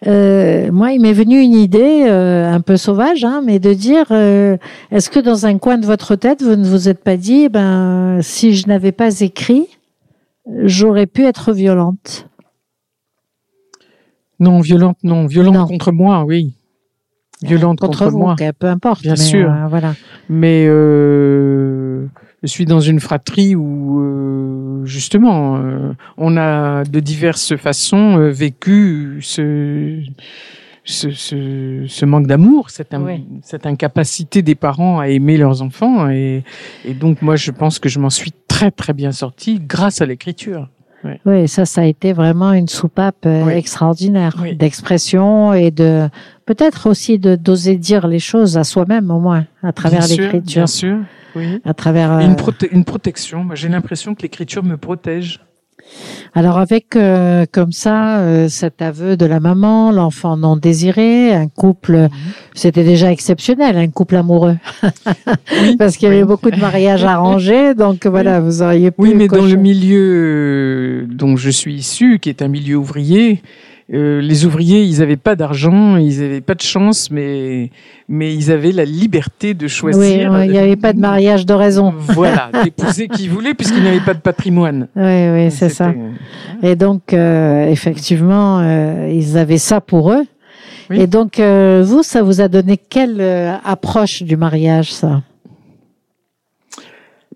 [0.07, 4.07] euh, moi, il m'est venu une idée euh, un peu sauvage, hein, mais de dire,
[4.11, 4.59] euh,
[4.90, 7.49] est-ce que dans un coin de votre tête, vous ne vous êtes pas dit, eh
[7.49, 9.66] ben, si je n'avais pas écrit,
[10.64, 12.29] j'aurais pu être violente?
[14.38, 15.27] Non, violente, non.
[15.27, 15.66] Violente Non.
[15.66, 16.53] contre moi, oui.
[17.42, 18.37] Violente contre, vous, moi.
[18.59, 19.03] peu importe.
[19.03, 19.51] Bien mais, sûr.
[19.51, 19.94] euh, voilà.
[20.29, 22.07] Mais euh,
[22.42, 28.31] je suis dans une fratrie où, euh, justement, euh, on a de diverses façons euh,
[28.31, 30.01] vécu ce,
[30.85, 33.25] ce, ce, ce manque d'amour, cette, in- Oui.
[33.42, 36.09] cette incapacité des parents à aimer leurs enfants.
[36.09, 36.42] Et,
[36.85, 40.07] et donc, moi, je pense que je m'en suis très, très bien sortie grâce à
[40.07, 40.68] l'écriture.
[41.24, 43.52] Oui, ça, ça a été vraiment une soupape euh, Oui.
[43.54, 44.54] extraordinaire Oui.
[44.56, 46.08] d'expression et de
[46.46, 50.22] peut-être aussi de d'oser dire les choses à soi-même au moins à travers Bien sûr,
[50.24, 50.96] l'écriture, Bien sûr,
[51.34, 51.60] oui.
[51.64, 52.12] à travers.
[52.12, 53.44] Euh, Une, prote- une protection.
[53.44, 55.40] Moi, j'ai l'impression que l'écriture me protège.
[56.34, 61.48] Alors avec euh, comme ça euh, cet aveu de la maman, l'enfant non désiré, un
[61.48, 62.08] couple, Mhm.
[62.54, 67.74] c'était déjà exceptionnel, un couple amoureux, Oui, parce qu'il y avait beaucoup de mariages arrangés,
[67.74, 68.96] donc voilà, vous auriez pu.
[69.02, 73.42] Oui, mais dans le milieu euh, dont je suis issu, qui est un milieu ouvrier,
[73.94, 77.70] euh, les ouvriers, ils n'avaient pas d'argent, ils n'avaient pas de chance, mais
[78.09, 80.33] mais ils avaient la liberté de choisir.
[80.33, 81.94] Oui, il n'y avait pas de mariage de raison.
[82.09, 84.88] Voilà, d'épouser qui voulait, puisqu'ils n'avaient pas de patrimoine.
[84.96, 85.92] Oui, oui, c'est ça.
[85.92, 90.25] C'était- Et donc, euh, effectivement, euh, ils avaient ça pour eux.
[90.90, 91.01] Oui.
[91.01, 95.22] Et donc, euh, vous, ça vous a donné quelle euh, approche du mariage, ça?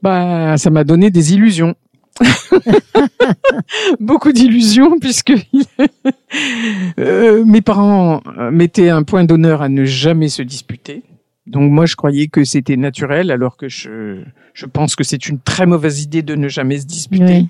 [0.03, 1.75] Bah, ça m'a donné des illusions.
[4.01, 5.33] Beaucoup d'illusions puisque
[6.99, 11.03] euh, mes parents mettaient un point d'honneur à ne jamais se disputer.
[11.47, 14.23] Donc moi je croyais que c'était naturel alors que je,
[14.55, 17.25] je pense que c'est une très mauvaise idée de ne jamais se disputer.
[17.25, 17.49] Oui.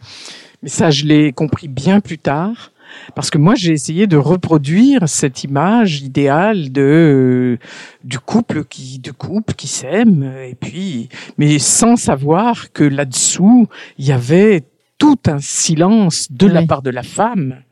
[0.62, 2.72] Mais ça je l'ai compris bien plus tard
[3.14, 7.58] parce que moi j'ai essayé de reproduire cette image idéale de euh,
[8.04, 10.32] du couple qui de couple qui s'aime.
[10.44, 14.62] Et puis mais sans savoir que là-dessous il y avait
[14.98, 17.62] tout un silence de la part de la femme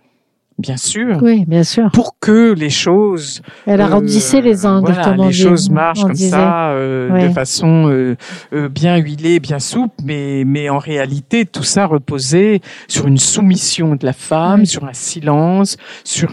[0.58, 1.90] bien sûr Oui, bien sûr.
[1.92, 5.70] pour que les choses Elle euh, arrondissait les angles, voilà, comme on les dit- choses
[5.70, 6.30] marchent comme disait.
[6.30, 7.28] ça, euh, Ouais.
[7.28, 8.16] de façon euh,
[8.52, 13.94] euh, bien huilée, bien souple, mais mais en réalité tout ça reposait sur une soumission
[13.94, 14.66] de la femme, Oui.
[14.66, 16.30] sur un silence, sur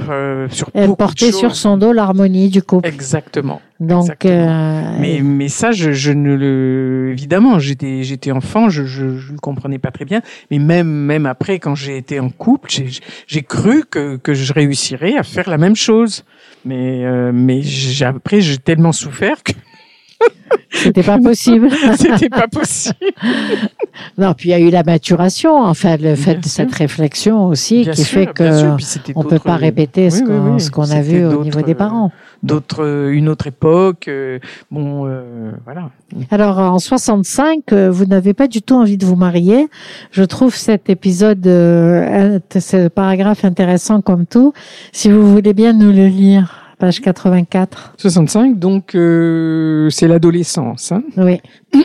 [0.50, 2.88] sur sur Elle portait sur son dos l'harmonie du couple.
[2.88, 3.62] Exactement.
[3.82, 9.18] Donc, euh, Mais mais ça je, je ne le évidemment j'étais j'étais enfant je, je
[9.18, 10.22] je le comprenais pas très bien.
[10.50, 12.88] Mais même même après quand j'ai été en couple j'ai
[13.28, 16.24] j'ai cru que que je réussirais à faire la même chose.
[16.64, 19.52] Mais euh, mais j'ai après j'ai tellement souffert que
[20.72, 21.70] c'était pas possible.
[21.98, 22.96] c'était pas possible
[24.18, 26.52] non, puis il y a eu la maturation, enfin, le fait Bien de sûr.
[26.52, 28.76] cette réflexion aussi, Bien qui sûr, fait que
[29.16, 30.92] on peut pas répéter ce Oui, qu'on oui.
[30.94, 32.12] a vu au niveau des parents.
[32.44, 35.90] d'autres euh, une autre époque euh, bon euh, voilà
[36.30, 39.68] Alors en 65, euh, vous n'avez pas du tout envie de vous marier.
[40.12, 44.54] Je trouve cet épisode, euh, ce paragraphe intéressant comme tout.
[44.92, 47.96] Si vous voulez bien nous le lire, page 84.
[47.98, 51.04] 65 donc euh, c'est l'adolescence hein.
[51.18, 51.40] Oui,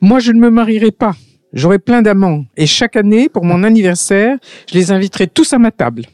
[0.00, 1.14] Moi, je ne me marierai pas.
[1.52, 2.44] J'aurai plein d'amants.
[2.56, 4.36] Et chaque année, pour mon anniversaire,
[4.68, 6.06] je les inviterai tous à ma table.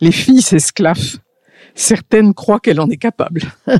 [0.00, 1.16] Les filles s'esclaffent.
[1.74, 3.42] Certaines croient qu'elle en est capable.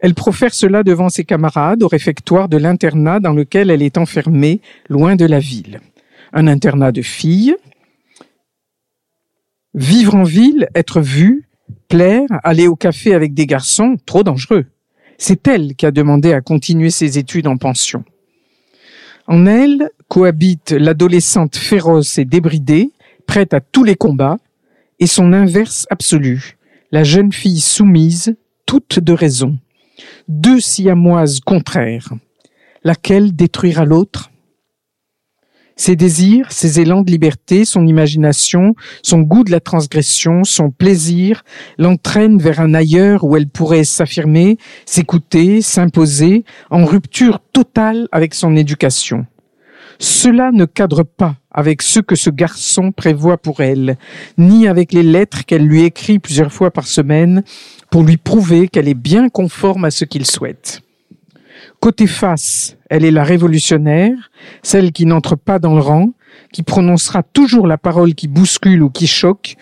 [0.00, 4.60] Elle profère cela devant ses camarades au réfectoire de l'internat dans lequel elle est enfermée,
[4.88, 5.80] loin de la ville.
[6.32, 7.56] Un internat de filles.
[9.74, 11.47] Vivre en ville, être vue,
[11.88, 14.66] plaire, aller au café avec des garçons, trop dangereux.
[15.18, 18.04] C'est elle qui a demandé à continuer ses études en pension.
[19.26, 22.90] En elle cohabite l'adolescente féroce et débridée,
[23.26, 24.38] prête à tous les combats,
[25.00, 26.56] et son inverse absolu,
[26.92, 29.58] la jeune fille soumise, toute de raison.
[30.28, 32.12] Deux siamoises contraires.
[32.84, 34.30] Laquelle détruira l'autre?
[35.78, 41.44] Ses désirs, ses élans de liberté, son imagination, son goût de la transgression, son plaisir
[41.78, 48.56] l'entraînent vers un ailleurs où elle pourrait s'affirmer, s'écouter, s'imposer, en rupture totale avec son
[48.56, 49.24] éducation.
[50.00, 53.98] Cela ne cadre pas avec ce que ce garçon prévoit pour elle,
[54.36, 57.44] ni avec les lettres qu'elle lui écrit plusieurs fois par semaine
[57.88, 60.82] pour lui prouver qu'elle est bien conforme à ce qu'il souhaite.
[61.80, 64.30] Côté face, elle est la révolutionnaire,
[64.62, 66.10] celle qui n'entre pas dans le rang,
[66.52, 69.54] qui prononcera toujours la parole qui bouscule ou qui choque,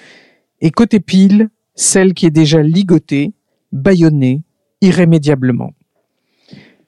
[0.61, 3.33] et côté pile, celle qui est déjà ligotée,
[3.73, 4.43] bâillonnée,
[4.81, 5.75] irrémédiablement.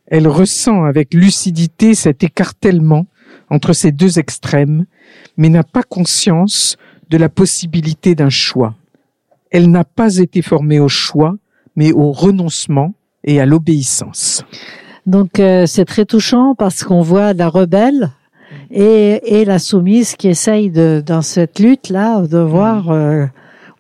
[0.07, 3.07] Elle ressent avec lucidité cet écartèlement
[3.51, 4.87] entre ces deux extrêmes,
[5.37, 6.79] mais n'a pas conscience
[7.11, 8.75] de la possibilité d'un choix.
[9.51, 11.37] Elle n'a pas été formée au choix,
[11.77, 14.45] mais au renoncement et à l'obéissance.
[15.09, 18.11] Donc euh, c'est très touchant parce qu'on voit la rebelle
[18.71, 23.25] et, et la soumise qui essaye de dans cette lutte là de voir euh,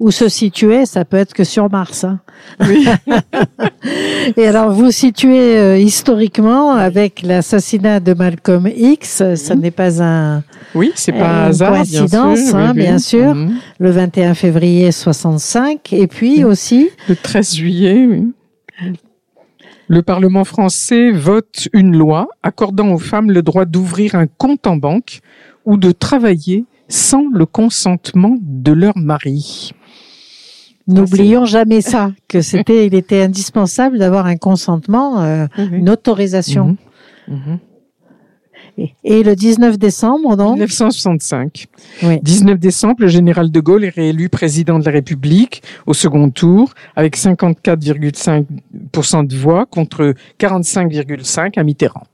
[0.01, 0.87] où se situer.
[0.87, 2.05] Ça peut être que sur Mars.
[2.05, 2.21] Hein.
[2.61, 2.87] Oui.
[4.37, 9.23] Et alors, vous situez euh, historiquement avec l'assassinat de Malcolm X.
[9.35, 10.43] Ça n'est pas un
[10.75, 11.73] Oui, c'est pas un hasard.
[11.73, 12.83] bien coïncidence, sûr, hein, oui, oui.
[12.85, 13.35] bien sûr.
[13.35, 13.55] Mhm.
[13.81, 15.93] le 21 février 65.
[15.93, 18.33] Et puis aussi, Le 13 juillet, oui.
[19.91, 24.77] Le Parlement français vote une loi accordant aux femmes le droit d'ouvrir un compte en
[24.77, 25.21] banque
[25.65, 29.73] ou de travailler sans le consentement de leur mari.
[30.87, 36.77] n'oublions jamais ça, que c'était, il était indispensable d'avoir un consentement, euh, une autorisation.
[37.29, 37.37] Mhm.
[37.37, 37.59] Mhm.
[39.05, 41.67] Et, le 19 décembre, donc, 1965.
[42.05, 42.19] Oui.
[42.23, 46.73] 19 décembre, le général de Gaulle est réélu président de la République au second tour
[46.97, 52.05] avec 54,5% de voix contre 45,5% à Mitterrand.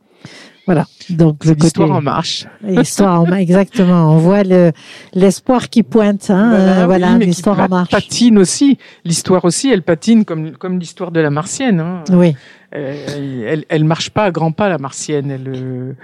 [0.66, 0.86] voilà.
[1.10, 2.46] Donc, le côté- en marche.
[2.62, 4.14] L'histoire en exactement.
[4.14, 4.72] On voit le
[5.12, 6.30] l'espoir qui pointe.
[6.30, 7.90] Hein, euh, voilà, qui l'histoire en marche.
[7.90, 8.78] patine aussi.
[9.04, 11.80] L'histoire aussi, elle patine comme, comme l'histoire de la martienne.
[11.80, 12.04] hein.
[12.10, 12.34] Oui.
[12.74, 15.30] Elle, elle, marche pas à grands pas la martienne.
[15.30, 15.96] Elle,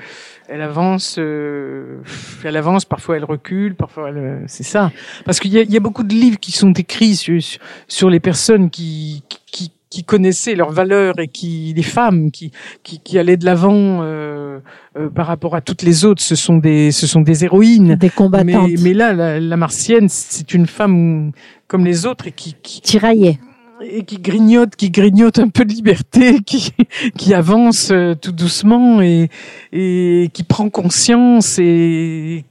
[0.48, 2.84] elle avance, elle avance.
[2.84, 4.92] Parfois elle recule, parfois elle, c'est ça.
[5.24, 7.40] Parce qu'il y a, y a, beaucoup de livres qui sont écrits sur,
[7.88, 12.52] sur les personnes qui, qui, qui connaissaient leurs valeurs et qui les femmes qui
[12.82, 14.60] qui, qui allaient de l'avant euh,
[14.96, 18.08] euh, par rapport à toutes les autres ce sont des ce sont des héroïnes des
[18.08, 21.32] combattantes mais, mais là la, la martienne c'est une femme
[21.66, 23.40] comme les autres et qui, qui tiraillée
[23.82, 26.72] et qui grignote, qui grignote un peu de liberté, qui
[27.16, 29.28] qui avance euh, tout doucement et
[29.72, 32.44] et qui prend conscience et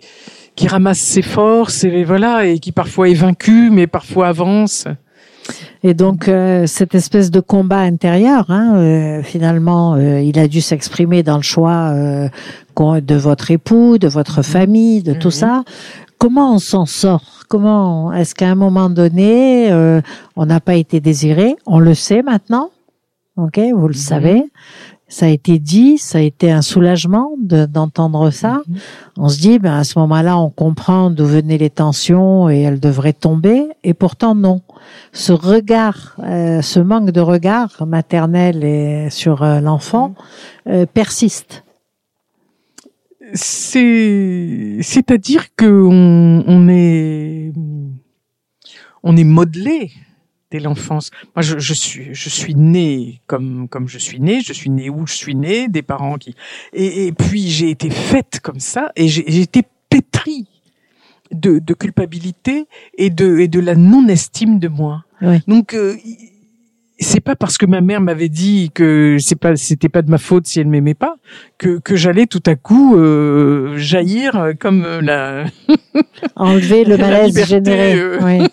[0.56, 4.86] qui ramasse ses forces et voilà et qui parfois est vaincu mais parfois avance.
[5.84, 10.62] Et donc euh, cette espèce de combat intérieur, hein, euh, finalement, euh, il a dû
[10.62, 15.64] s'exprimer dans le choix de votre époux, de votre famille, de tout ça.
[16.20, 17.46] Comment on s'en sort?
[17.48, 19.72] Comment est-ce qu'à un moment donné,
[20.36, 21.56] on n'a pas été désiré?
[21.66, 22.72] On le sait maintenant,
[23.38, 24.44] ok Vous le savez
[25.10, 28.62] ça a été dit, ça a été un soulagement d'entendre ça.
[28.68, 28.78] Mhm.
[29.18, 32.80] On se dit, ben à ce moment-là, on comprend d'où venaient les tensions et elles
[32.80, 33.68] devraient tomber.
[33.84, 34.62] Et pourtant, non.
[35.12, 40.10] Ce regard, euh, ce manque de regard maternel et sur euh, l'enfant
[40.68, 40.74] mhm.
[40.74, 41.64] euh, persiste.
[43.34, 47.52] C'est, c'est-à-dire que on, on est,
[49.04, 49.92] on est modelé
[50.52, 51.12] dès l'enfance.
[51.36, 54.42] Moi, je, je, suis, je suis né comme comme je suis né.
[54.42, 56.36] Je suis né où je suis né, des parents qui.
[56.74, 60.48] Et, et puis j'ai été faite comme ça, et j'ai été pétrie
[61.32, 62.66] de, de culpabilité
[62.98, 65.06] et de et de la non-estime de moi.
[65.48, 65.96] Donc euh,
[67.00, 70.18] c'est pas parce que ma mère m'avait dit que c'est pas c'était pas de ma
[70.18, 71.16] faute si elle m'aimait pas
[71.58, 75.46] que que j'allais tout à coup euh, jaillir comme la
[76.36, 77.96] enlever le malaise généré.
[77.96, 78.20] Euh.
[78.22, 78.48] Oui.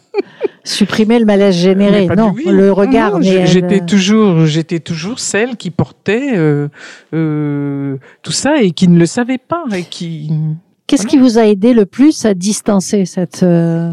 [0.67, 2.07] supprimer le malaise généré.
[2.07, 3.23] Non, le regard.
[3.23, 6.69] J'étais toujours, j'étais toujours celle qui portait euh,
[7.15, 10.31] euh, tout ça et qui ne le savait pas et qui.
[10.87, 13.93] Qu'est-ce qui vous a aidé le plus à distancer cette euh,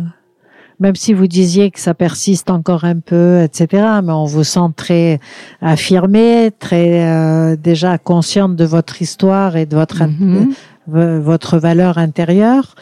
[0.83, 3.67] même si vous disiez que ça persiste encore un peu, etc.,
[4.03, 5.19] mais on vous sent très
[5.61, 10.53] affirmé, très euh, déjà consciente de votre histoire et de votre mm-hmm
[10.87, 12.75] votre valeur intérieure.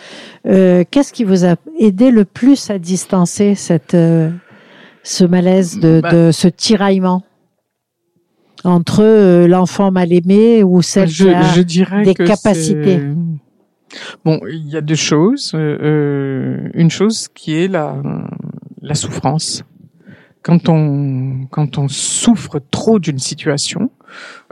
[0.48, 4.32] Euh, Qu'est-ce qui vous a aidé le plus à distancer cette, euh,
[5.04, 7.22] ce malaise, de, bah, de, ce tiraillement
[8.64, 13.00] entre euh, l'enfant mal aimé ou celle je, qui a je dirais des capacités?
[14.25, 15.51] Bon, il y a deux choses.
[15.56, 18.01] Euh, une chose qui est la,
[18.82, 19.63] la souffrance.
[20.43, 23.91] Quand on, quand on souffre trop d'une situation,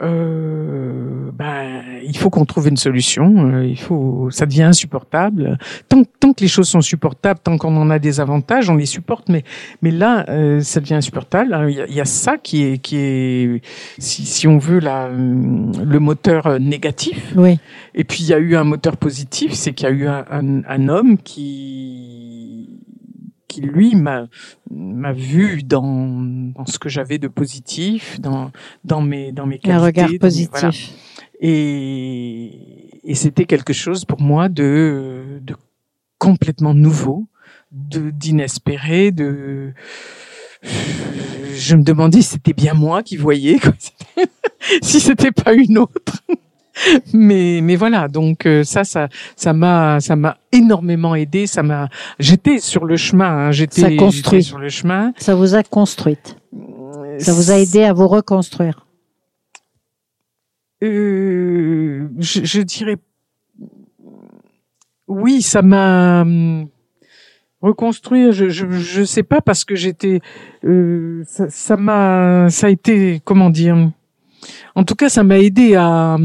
[0.02, 3.52] euh, ben, il faut qu'on trouve une solution.
[3.52, 5.58] Euh, il faut, ça devient insupportable.
[5.88, 8.86] Tant, tant que les choses sont supportables, tant qu'on en a des avantages, on les
[8.86, 9.30] supporte.
[9.30, 9.44] Mais,
[9.82, 11.58] mais là, euh, ça devient insupportable.
[11.70, 13.62] Il y, a, il y, a, ça qui est, qui est,
[13.98, 17.34] si, si on veut, la, le moteur négatif.
[17.36, 17.60] Oui.
[17.96, 20.26] Et puis il y a eu un moteur positif, c'est qu'il y a eu un,
[20.30, 22.80] un, un homme qui
[23.50, 24.28] qui lui m'a
[24.72, 26.22] m'a vu dans,
[26.56, 28.52] dans ce que j'avais de positif, dans
[28.86, 29.82] dans mes dans mes qualités.
[29.82, 30.94] Un regard positif.
[31.42, 35.56] Et et c'était quelque chose pour moi de de
[36.18, 37.28] complètement nouveau,
[37.72, 39.74] de d'inespéré, de
[40.62, 43.74] je me demandais si c'était bien moi qui voyais, quoi.
[44.82, 46.24] si c'était pas une autre.
[47.14, 51.90] mais mais voilà donc euh, ça ça ça m'a ça m'a énormément aidé ça m'a
[52.20, 54.44] j'étais sur le chemin hein, j'étais construit.
[54.44, 55.14] sur le chemin.
[55.18, 56.38] Ça vous a construite.
[57.20, 58.86] Ça vous a aidé à vous reconstruire.
[60.82, 62.96] Euh, je, je, dirais
[65.10, 66.70] oui ça m'a hum,
[67.62, 70.22] reconstruire je, je je sais pas parce que j'étais
[70.64, 73.92] euh, ça m'a ça, ça a été comment dire
[74.76, 76.18] en tout cas, ça m'a aidé à,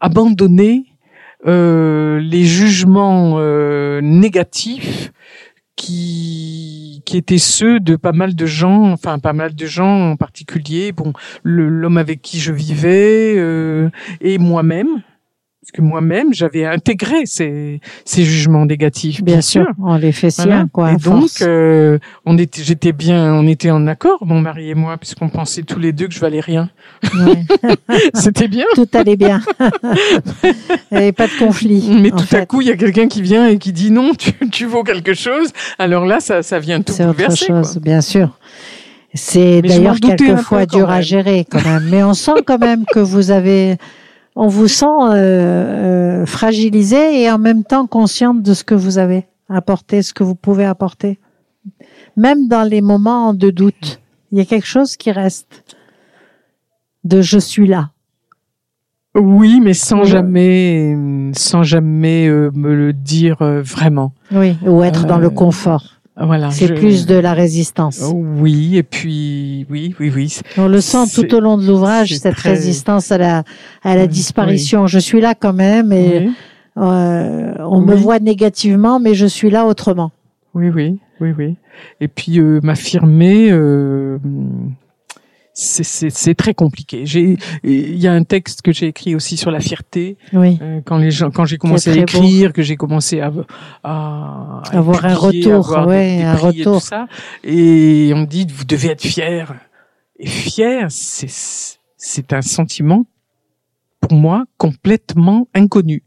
[0.00, 0.84] abandonner
[1.46, 5.12] euh, les jugements euh, négatifs
[5.76, 10.16] qui qui étaient ceux de pas mal de gens, enfin pas mal de gens en
[10.16, 13.88] particulier, bon l'homme avec qui je vivais euh,
[14.20, 15.02] et moi-même,
[15.68, 19.66] parce que moi-même j'avais intégré ces, ces jugements négatifs bien, bien sûr.
[19.78, 23.86] on les fait siens quoi et donc euh, on était j'étais bien on était en
[23.86, 26.70] accord mon mari et moi puisqu'on pensait tous les deux que je valais rien.
[27.02, 27.76] Ouais.
[28.14, 28.64] c'était bien.
[28.74, 29.42] Tout allait bien.
[30.42, 30.54] Il
[30.92, 33.46] n'y avait pas de conflit mais tout à coup il y a quelqu'un qui vient
[33.46, 35.52] et qui dit non tu, tu vaux quelque chose.
[35.78, 38.38] Alors là ça ça vient tout bouleverser autre chose bien sûr.
[39.12, 41.88] C'est d'ailleurs quelquefois dur à gérer quand même.
[41.90, 43.76] Mais on sent quand même que vous avez
[44.38, 48.98] on vous sent euh, euh, fragilisé et en même temps consciente de ce que vous
[48.98, 51.18] avez apporté, ce que vous pouvez apporter,
[52.16, 54.00] même dans les moments de doute.
[54.30, 55.64] Il y a quelque chose qui reste
[57.02, 57.90] de je suis là.
[59.16, 60.96] Oui, mais sans jamais,
[61.32, 64.12] sans jamais euh, me le dire euh, vraiment.
[64.30, 65.97] Oui, ou être dans le confort.
[66.20, 66.50] Voilà.
[66.50, 68.00] C'est je- plus de la résistance.
[68.04, 70.38] Oh, Oui, et puis oui, oui, oui.
[70.56, 73.44] On le sent tout au long de l'ouvrage, cette très- résistance à la,
[73.84, 74.86] à la Oui, disparition.
[74.86, 76.30] Je suis là quand même et Oui,
[76.78, 80.10] euh, on me voit négativement, mais je suis là autrement.
[80.54, 81.56] oui, oui, oui, oui.
[82.00, 84.18] Et puis euh, m'affirmer, euh,
[85.60, 87.02] c'est- très compliqué.
[87.64, 90.16] Il y a un texte que j'ai écrit aussi sur la fierté.
[90.32, 90.56] Oui.
[90.62, 92.00] Euh, quand les gens, quand j'ai commencé à beau.
[92.02, 93.32] écrire, que j'ai commencé à,
[93.82, 96.80] à, à Avoir un publier, retour, avoir ouais, des un prix et retour.
[96.80, 97.06] tout ça,
[97.42, 99.52] et on me dit vous devez être fier.
[100.20, 103.06] Et fier, c'est un sentiment
[104.00, 106.04] pour moi complètement inconnu.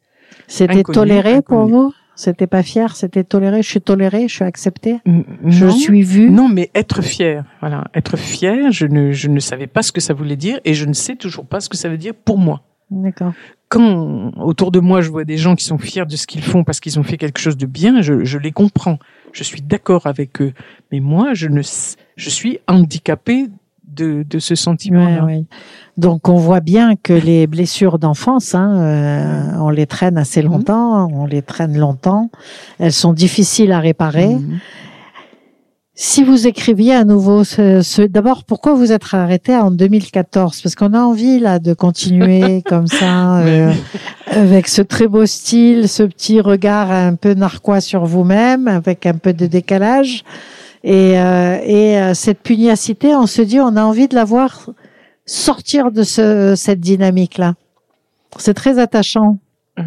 [0.48, 1.94] C'était Inconnu, toléré pour vous?
[2.22, 6.30] C'était pas fier C'était toléré Je suis toléré Je suis accepté N- Je suis vu
[6.30, 8.72] Non, mais être fier, voilà, être fier.
[8.72, 11.16] Je ne, je ne savais pas ce que ça voulait dire, et je ne sais
[11.16, 12.62] toujours pas ce que ça veut dire pour moi.
[12.92, 13.32] D'accord.
[13.70, 16.66] quand autour de moi je vois des gens qui sont fiers de ce qu'ils font
[16.66, 19.00] parce qu'ils ont fait quelque chose de bien, je, je les comprends.
[19.32, 20.52] Je suis d'accord avec eux.
[20.92, 21.62] Mais moi, je ne,
[22.18, 23.48] je suis handicapé
[23.92, 24.54] de, de ce
[24.92, 25.44] Ouais, ouais.
[25.98, 31.10] Donc on voit bien que les blessures d'enfance, hein, euh, on les traîne assez longtemps,
[31.14, 32.30] on les traîne longtemps.
[32.80, 34.36] Elles sont difficiles à réparer.
[34.36, 34.60] Mhm.
[35.94, 40.74] Si vous écriviez à nouveau, ce, ce- d'abord, pourquoi vous êtes arrêté en 2014 Parce
[40.74, 43.72] qu'on a envie là de continuer comme ça, euh,
[44.28, 49.14] avec ce très beau style, ce petit regard un peu narquois sur vous-même, avec un
[49.16, 50.24] peu de décalage,
[50.84, 53.16] et, euh, et euh, cette pugnacité.
[53.16, 54.70] On se dit, on a envie de la voir
[55.26, 57.56] sortir de ce, cette dynamique-là.
[58.38, 59.38] C'est très attachant.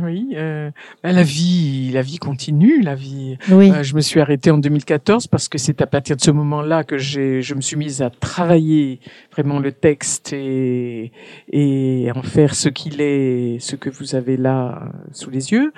[0.03, 0.71] Oui, euh,
[1.03, 3.37] bah, la vie, la vie continue, la vie.
[3.51, 6.31] Oui, Euh, je me suis arrêtée en 2014 parce que c'est à partir de ce
[6.31, 9.01] moment-là que j'ai, je me suis mise à travailler
[9.33, 11.13] vraiment le texte et
[11.53, 15.73] et en faire ce qu'il est, ce que vous avez là sous les yeux,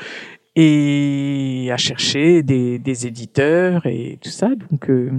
[0.57, 4.49] et à chercher des, des éditeurs et tout ça.
[4.71, 5.11] Donc euh,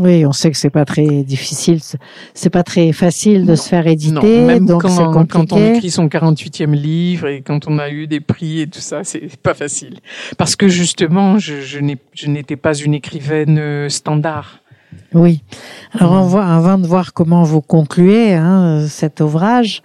[0.00, 1.80] oui, on sait que c'est pas très difficile,
[2.34, 5.90] c'est- pas très facile de se faire non, éditer, même donc quand, quand on écrit
[5.90, 9.54] son 48e livre et quand on a eu des prix et tout ça, c'est pas
[9.54, 9.98] facile.
[10.38, 14.60] Parce que justement, je, je n'ai- je n'étais pas une écrivaine euh, standard.
[15.14, 15.42] Oui.
[15.98, 19.82] Alors, on voit, avant de voir comment vous concluez hein, cet ouvrage,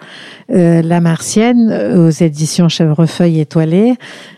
[0.51, 3.95] euh, La Martienne aux éditions Chèvrefeuille étoilée,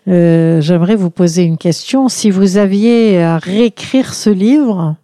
[0.08, 2.08] euh, j'aimerais vous poser une question.
[2.08, 4.96] Si vous aviez à réécrire ce livre,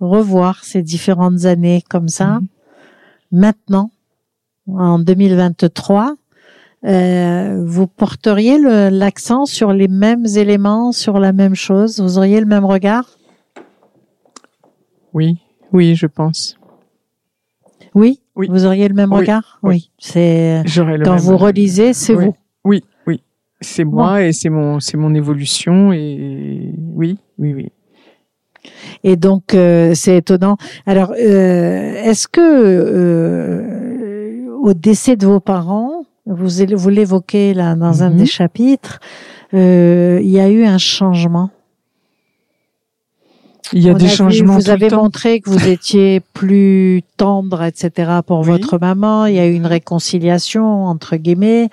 [0.00, 2.46] revoir ces différentes années comme ça, Mhm.
[3.32, 3.90] maintenant,
[4.68, 6.14] en 2023,
[6.86, 12.00] euh, vous porteriez le- l'accent sur les mêmes éléments, sur la même chose?
[12.00, 13.04] Vous auriez le même regard?
[15.14, 15.38] Oui,
[15.72, 16.56] oui, je pense.
[17.94, 18.46] Oui, Oui.
[18.50, 19.20] Vous auriez le même Oui.
[19.20, 19.58] regard?
[19.62, 19.90] Oui.
[19.98, 20.62] C'est
[21.04, 22.24] quand vous relisez, c'est Oui.
[22.26, 22.36] vous.
[22.64, 23.22] Oui, oui.
[23.60, 27.72] C'est moi et c'est mon, c'est mon évolution et oui, oui, oui.
[29.04, 30.56] Et donc euh, c'est étonnant.
[30.86, 38.02] Alors, euh, est-ce que euh, au décès de vos parents, vous vous l'évoquez là dans
[38.02, 38.16] un Mhm.
[38.16, 39.00] des chapitres,
[39.54, 41.50] euh, il y a eu un changement?
[43.72, 46.20] Il y a On des vu- changements Vous tout le avez montré que vous étiez
[46.34, 48.10] plus tendre, etc.
[48.26, 48.46] pour Oui.
[48.46, 49.26] votre maman.
[49.26, 51.68] Il y a eu une réconciliation entre guillemets.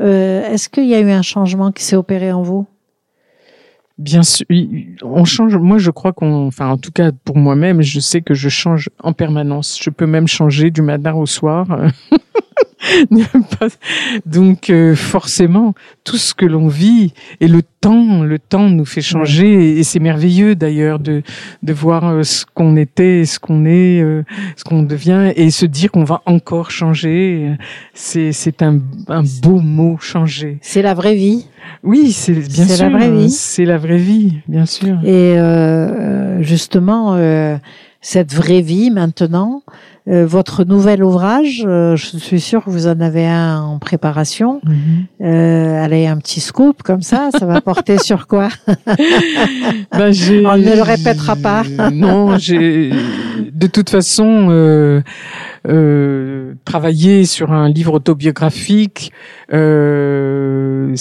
[0.00, 2.66] Euh, Est-ce qu'il y a eu un changement qui s'est opéré en vous?
[3.98, 4.44] Bien sûr,
[5.02, 5.56] on change.
[5.56, 8.90] Moi, je crois qu'on, enfin, en tout cas pour moi-même, je sais que je change
[9.02, 9.78] en permanence.
[9.82, 11.66] Je peux même changer du matin au soir.
[14.26, 15.74] Donc, euh, forcément,
[16.04, 19.78] tout ce que l'on vit et le temps, le temps nous fait changer.
[19.78, 21.22] Et c'est merveilleux d'ailleurs de
[21.62, 24.22] de voir euh, ce qu'on était, ce qu'on est, euh,
[24.56, 27.52] ce qu'on devient, et se dire qu'on va encore changer.
[27.94, 28.78] C'est c'est un
[29.08, 30.58] un beau mot, changer.
[30.60, 31.46] C'est la vraie vie.
[31.82, 32.84] Oui, c'est bien C'est sûr.
[32.90, 33.30] la vraie vie.
[33.30, 34.98] C'est la vraie vie, bien sûr.
[35.04, 37.56] Et euh, justement, euh,
[38.06, 39.64] cette vraie vie maintenant,
[40.08, 44.60] euh, votre nouvel ouvrage, euh, je suis sûre que vous en avez un en préparation.
[45.20, 48.48] Euh, allez, un petit scoop comme ça, ça va porter sur quoi?
[49.90, 50.12] Ben,
[50.44, 51.64] On ne le répétera pas.
[51.92, 52.92] non, j'ai
[53.52, 55.00] de toute façon euh,
[55.68, 59.10] euh, travaillé sur un livre autobiographique.
[59.52, 60.92] Euh,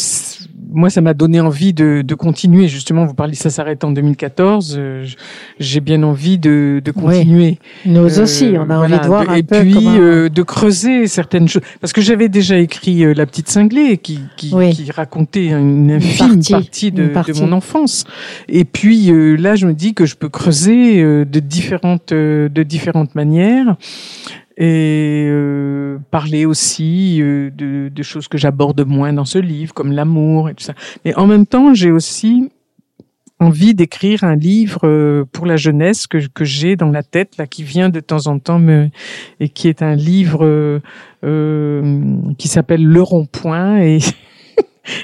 [0.72, 2.68] moi, ça m'a donné envie de, de, continuer.
[2.68, 4.76] Justement, vous parlez, ça s'arrête en 2014.
[4.78, 5.05] Euh,
[5.59, 7.59] j'ai bien envie de, de continuer.
[7.86, 10.30] Nous aussi, on a envie de voir un et peu puis comment...
[10.30, 11.63] de creuser certaines choses.
[11.82, 16.91] Parce que j'avais déjà écrit La Petite Cinglée, qui, qui, qui racontait une infime partie,
[16.91, 18.05] de, partie, de, mon enfance.
[18.47, 23.76] Et puis là, je me dis que je peux creuser de différentes de différentes manières
[24.58, 29.91] et euh, parler aussi euh, de, de, choses que j'aborde moins dans ce livre, comme
[29.91, 30.74] l'amour et tout ça.
[31.03, 32.49] Mais en même temps, j'ai aussi
[33.39, 37.47] envie d'écrire un livre euh, pour la jeunesse que, que j'ai dans la tête, là,
[37.47, 38.89] qui vient de temps en temps me
[39.41, 40.82] et qui est un livre
[41.24, 41.99] euh,
[42.38, 43.99] qui s'appelle Le Rond-Point et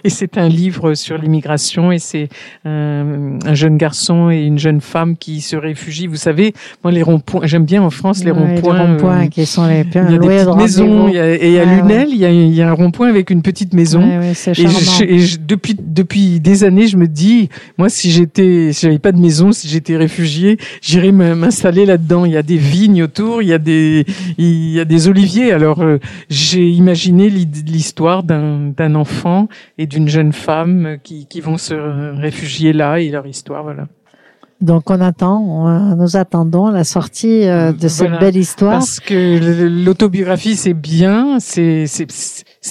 [0.03, 2.29] et c'est un livre sur l'immigration et c'est
[2.65, 6.07] un, un, jeune garçon et une jeune femme qui se réfugient.
[6.07, 6.53] Vous savez,
[6.83, 8.73] moi les ronds-points, j'aime bien en France les ronds-points.
[8.73, 11.07] Les ronds-points euh, qui sont les Il y a des petites maisons.
[11.07, 13.29] Il y a, et à Lunel, il, y a, il y a un rond-point avec
[13.29, 14.01] une petite maison.
[14.01, 18.71] Ouais, et, je, et je, depuis depuis des années, je me dis, moi si j'étais,
[18.73, 22.25] si j'avais pas de maison, si j'étais réfugié, j'irais m'installer là-dedans.
[22.25, 24.05] Il y a des vignes autour, il y a des
[24.37, 25.51] il y a des oliviers.
[25.51, 29.47] Alors euh, j'ai imaginé l'histoire d'un d'un enfant
[29.81, 31.73] et d'une jeune femme qui, qui vont se
[32.19, 33.87] réfugier là et leur histoire, voilà.
[34.61, 38.73] Donc on attend, nous attendons la sortie euh, de cette belle histoire.
[38.73, 41.87] Parce que l'autobiographie c'est bien, c'est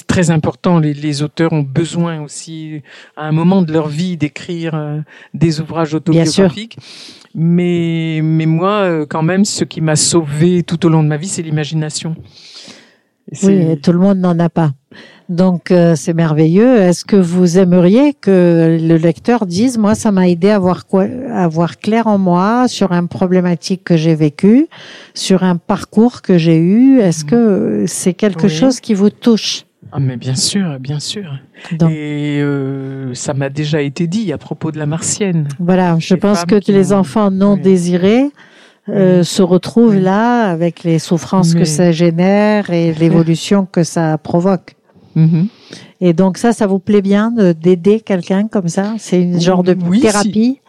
[0.07, 0.79] très important.
[0.79, 2.81] Les, les, auteurs ont besoin aussi
[3.17, 5.01] à un moment de leur vie d'écrire euh,
[5.33, 6.77] des ouvrages autobiographiques.
[7.35, 11.17] Mais mais moi euh, quand même, ce qui m'a sauvé tout au long de ma
[11.17, 12.15] vie, c'est l'imagination.
[13.43, 14.71] Oui, tout le monde n'en a pas.
[15.31, 16.75] Donc euh, c'est merveilleux.
[16.75, 21.05] Est-ce que vous aimeriez que le lecteur dise, moi, ça m'a aidé à voir quoi,
[21.33, 24.67] à voir clair en moi sur une problématique que j'ai vécue,
[25.13, 26.99] sur un parcours que j'ai eu?
[26.99, 28.49] Est-ce que c'est quelque oui.
[28.49, 29.63] chose qui vous touche?
[29.93, 31.39] Ah mais bien sûr, bien sûr.
[31.79, 35.47] Donc, et euh, ça m'a déjà été dit à propos de la martienne.
[35.59, 36.97] Voilà, je pense que les ont...
[36.97, 37.61] enfants non oui.
[37.61, 38.31] désirés
[38.89, 39.25] euh, oui.
[39.25, 40.01] se retrouvent oui.
[40.01, 41.61] là avec les souffrances mais...
[41.61, 44.75] que ça génère et l'évolution que ça provoque.
[45.15, 45.45] -hmm.
[46.01, 48.95] Et donc ça, ça vous plaît bien d'aider quelqu'un comme ça?
[48.97, 50.59] C'est une genre de oui, thérapie?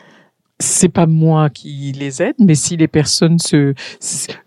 [0.62, 3.74] C'est pas moi qui les aide, mais si les personnes se,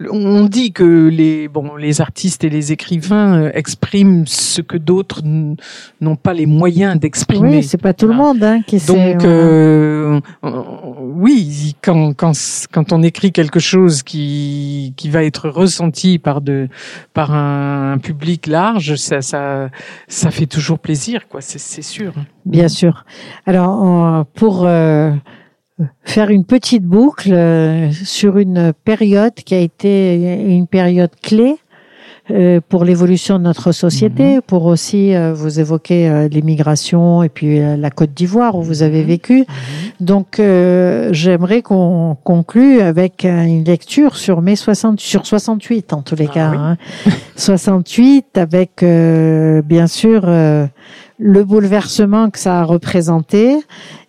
[0.10, 5.22] on dit que les bon les artistes et les écrivains euh, expriment ce que d'autres
[5.24, 7.58] n'ont pas les moyens d'exprimer.
[7.58, 12.34] Oui, c'est pas tout le monde hein, qui Donc sait, euh, oui, quand quand
[12.72, 16.70] quand on écrit quelque chose qui qui va être ressenti par de
[17.14, 19.70] par un public large, ça ça
[20.08, 22.14] ça fait toujours plaisir quoi, c'est sûr.
[22.46, 23.06] Bien sûr.
[23.46, 25.12] Alors pour euh
[26.04, 30.16] faire une petite boucle euh, sur une période qui a été
[30.48, 31.58] une période clé
[32.32, 34.42] euh, pour l'évolution de notre société, mmh.
[34.48, 39.42] pour aussi euh, vous évoquer l'immigration et puis la Côte d'Ivoire où vous avez vécu.
[39.42, 39.46] Mmh.
[40.00, 40.42] Donc
[41.12, 46.34] j'aimerais qu'on conclue avec une lecture sur mai 60 sur 68 en tous les ah,
[46.34, 46.52] cas.
[46.52, 46.58] Oui.
[46.58, 46.78] Hein.
[47.36, 48.84] 68 avec
[49.66, 50.26] bien sûr
[51.18, 53.58] le bouleversement que ça a représenté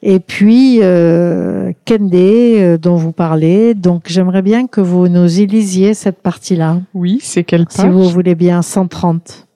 [0.02, 3.74] et puis euh, Kende euh, dont vous parlez.
[3.74, 6.80] Donc j'aimerais bien que vous nous y lisiez cette partie-là.
[6.94, 9.46] Oui, c'est quelle page Si vous voulez bien, 130.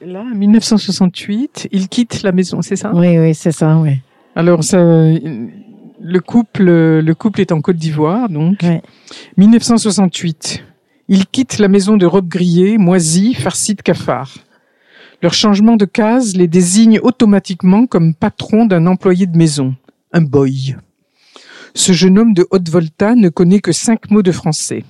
[0.00, 2.90] Là, 1968, il quitte la maison, c'est ça?
[2.94, 4.00] Oui, oui, c'est ça, oui.
[4.34, 8.60] Alors ça, le couple, le couple est en Côte d'Ivoire, donc.
[8.62, 8.78] Oui.
[9.36, 10.64] 1968.
[11.08, 14.38] Il quitte la maison de robe grillée, moisie, farcie de cafards.
[15.22, 19.76] Leur changement de case les désigne automatiquement comme patron d'un employé de maison,
[20.12, 20.74] un boy.
[21.74, 24.82] Ce jeune homme de Haute-Volta ne connaît que cinq mots de français.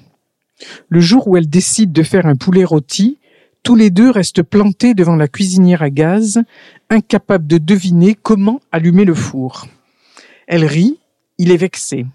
[0.89, 3.18] Le jour où elle décide de faire un poulet rôti,
[3.62, 6.41] tous les deux restent plantés devant la cuisinière à gaz,
[6.89, 9.66] incapables de deviner comment allumer le four.
[10.47, 10.99] Elle rit,
[11.37, 12.07] il est vexé.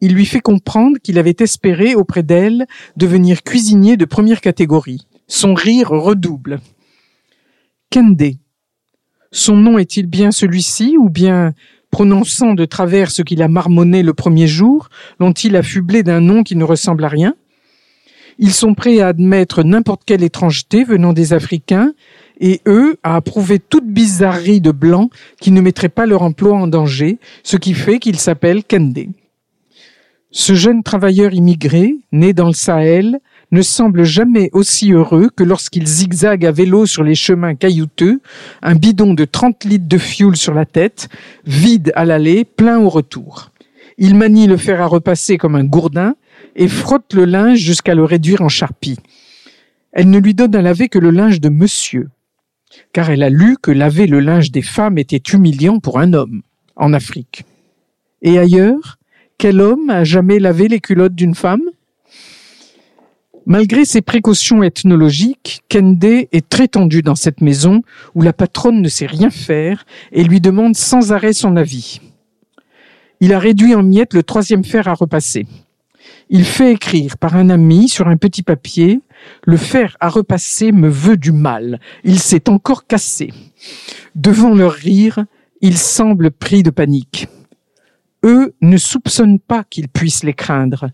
[0.00, 2.66] Il lui fait comprendre qu'il avait espéré auprès d'elle
[2.96, 5.06] devenir cuisinier de première catégorie.
[5.28, 6.60] Son rire redouble.
[7.94, 8.38] Kende.
[9.30, 11.52] Son nom est-il bien celui-ci ou bien,
[11.92, 14.88] prononçant de travers ce qu'il a marmonné le premier jour,
[15.20, 17.36] l'ont-ils affublé d'un nom qui ne ressemble à rien?
[18.40, 21.92] Ils sont prêts à admettre n'importe quelle étrangeté venant des Africains
[22.40, 26.66] et eux à approuver toute bizarrerie de blancs qui ne mettrait pas leur emploi en
[26.66, 29.06] danger, ce qui fait qu'ils s'appellent Kende.
[30.32, 33.20] Ce jeune travailleur immigré, né dans le Sahel,
[33.54, 38.20] ne semble jamais aussi heureux que lorsqu'il zigzague à vélo sur les chemins caillouteux,
[38.60, 41.08] un bidon de 30 litres de fioul sur la tête,
[41.46, 43.52] vide à l'aller, plein au retour.
[43.96, 46.16] Il manie le fer à repasser comme un gourdin
[46.56, 48.98] et frotte le linge jusqu'à le réduire en charpie.
[49.92, 52.08] Elle ne lui donne à laver que le linge de monsieur.
[52.92, 56.42] car elle a lu que laver le linge des femmes était humiliant pour un homme
[56.74, 57.44] en Afrique.
[58.20, 58.98] Et ailleurs,
[59.38, 61.62] quel homme a jamais lavé les culottes d'une femme?
[63.46, 67.82] Malgré ses précautions ethnologiques, Kende est très tendu dans cette maison
[68.14, 72.00] où la patronne ne sait rien faire et lui demande sans arrêt son avis.
[73.20, 75.46] Il a réduit en miettes le troisième fer à repasser.
[76.30, 79.00] Il fait écrire par un ami sur un petit papier
[79.44, 81.80] Le fer à repasser me veut du mal.
[82.02, 83.30] Il s'est encore cassé.
[84.14, 85.24] Devant leur rire,
[85.60, 87.28] il semble pris de panique.
[88.24, 90.90] Eux ne soupçonnent pas qu'ils puissent les craindre.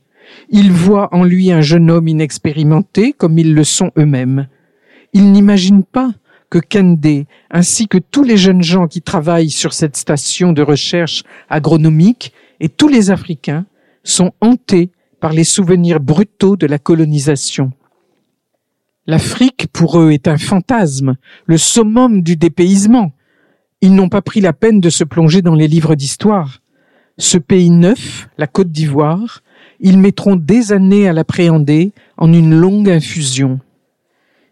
[0.49, 4.49] Ils voient en lui un jeune homme inexpérimenté comme ils le sont eux-mêmes.
[5.13, 6.13] Ils n'imaginent pas
[6.51, 11.23] que Kende, ainsi que tous les jeunes gens qui travaillent sur cette station de recherche
[11.49, 13.67] agronomique et tous les Africains
[14.03, 17.73] sont hantés par les souvenirs brutaux de la colonisation.
[19.07, 21.17] L'Afrique, pour eux, est un fantasme,
[21.47, 23.13] le summum du dépaysement.
[23.81, 26.61] Ils n'ont pas pris la peine de se plonger dans les livres d'histoire.
[27.19, 29.43] Ce pays neuf, la Côte d'Ivoire,
[29.81, 33.61] ils mettront des années à l'appréhender en une longue infusion.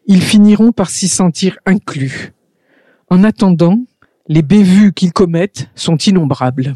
[0.07, 2.33] Ils finiront par s'y sentir inclus.
[3.11, 3.79] En attendant,
[4.27, 6.75] les bévues qu'ils commettent sont innombrables.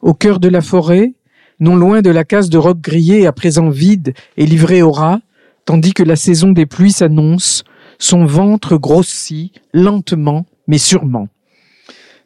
[0.00, 1.14] Au cœur de la forêt,
[1.60, 5.20] non loin de la case de roc grillé à présent vide et livrée au rat,
[5.64, 7.64] tandis que la saison des pluies s'annonce,
[7.98, 11.28] son ventre grossit lentement mais sûrement.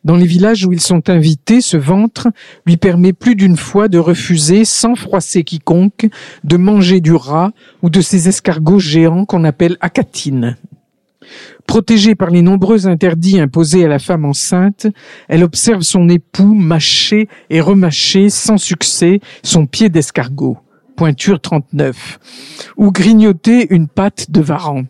[0.04, 2.28] Dans les villages où ils sont invités, ce ventre
[2.66, 6.08] lui permet plus d'une fois de refuser, sans froisser quiconque,
[6.42, 10.56] de manger du rat ou de ces escargots géants qu'on appelle acatines.
[11.66, 14.88] Protégée par les nombreux interdits imposés à la femme enceinte,
[15.28, 20.58] elle observe son époux mâcher et remâcher sans succès son pied d'escargot,
[20.96, 22.18] pointure 39,
[22.76, 24.82] ou grignoter une patte de varan.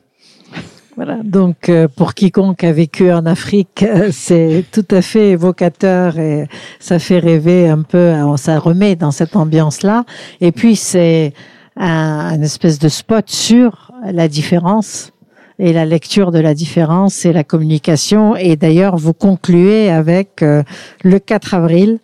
[0.94, 6.18] Voilà, donc euh, pour quiconque a vécu en Afrique, euh, c'est tout à fait évocateur
[6.18, 6.46] et
[6.80, 10.04] ça fait rêver un peu, euh, ça remet dans cette ambiance-là.
[10.42, 11.32] Et puis c'est
[11.76, 15.12] un, espèce de spot sur la différence
[15.58, 18.36] et la lecture de la différence et la communication.
[18.36, 22.00] Et d'ailleurs, vous concluez avec le 4 avril,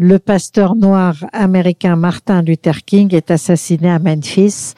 [0.00, 4.72] le pasteur noir américain Martin Luther King est assassiné à Memphis.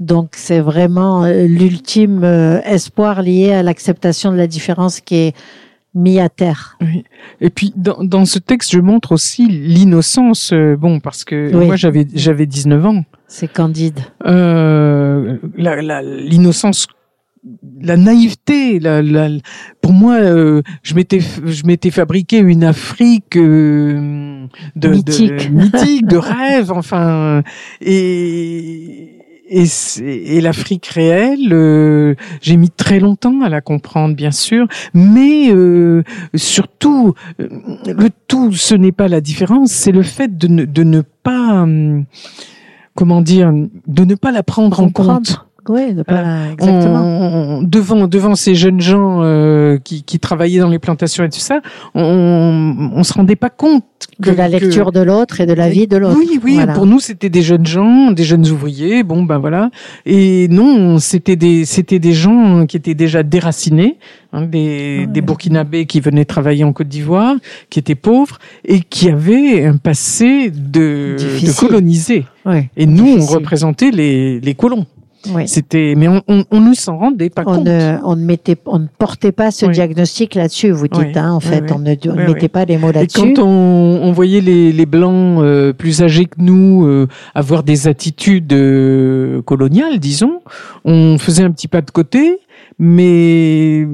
[0.00, 5.36] Donc c'est vraiment euh, l'ultime euh, espoir lié à l'acceptation de la différence qui est
[5.94, 6.76] mis à terre.
[6.80, 7.04] Oui.
[7.40, 10.52] Et puis dans, dans, ce texte, je montre aussi l'innocence.
[10.52, 13.04] Euh, bon, parce que moi j'avais j'avais 19 ans.
[13.28, 14.00] C'est candide.
[14.26, 16.88] Euh, l'innocence
[17.80, 19.28] la naïveté, la, la,
[19.80, 26.06] pour moi, euh, je m'étais, je m'étais fabriqué une Afrique euh, de, mythique, de, mythique,
[26.06, 27.42] de rêve, enfin,
[27.80, 29.66] et et,
[30.06, 35.52] et l'Afrique réelle, euh, j'ai mis très longtemps à la comprendre, bien sûr, mais
[36.34, 41.02] surtout, le tout, ce n'est pas la différence, c'est le fait de ne, de ne
[41.02, 42.06] pas, hum,
[42.94, 43.52] comment dire,
[43.86, 45.43] de ne pas la prendre en compte.
[45.68, 47.62] Oui, exactement.
[47.62, 51.60] devant devant ces jeunes gens euh, qui, qui travaillaient dans les plantations et tout ça,
[51.94, 53.84] on on se rendait pas compte
[54.22, 56.16] que, de la lecture de l'autre et de la vie de l'autre.
[56.18, 56.58] Oui, oui.
[56.74, 59.02] Pour nous, c'était des jeunes gens, des jeunes ouvriers.
[59.02, 59.70] Bon, ben voilà.
[60.06, 63.98] Et non, c'était des c'était des gens qui étaient déjà déracinés,
[64.32, 67.36] hein, des des Burkinabés qui venaient travailler en Côte d'Ivoire,
[67.70, 72.24] qui étaient pauvres et qui avaient un passé de, de colonisés.
[72.76, 74.86] Et nous, on représentait les les colons.
[75.32, 75.48] Oui.
[75.48, 77.64] C'était, mais on, on, on ne s'en rendait pas on compte.
[77.64, 80.70] Ne, on ne mettait, on ne portait pas ce diagnostic là-dessus.
[80.70, 83.18] Vous dites, hein, en fait, on ne, on mettait pas les mots là-dessus.
[83.18, 87.62] Et quand on, on voyait les, les blancs euh, plus âgés que nous euh, avoir
[87.62, 90.40] des attitudes euh, coloniales, disons,
[90.84, 92.38] on faisait un petit pas de côté,
[92.78, 93.86] mais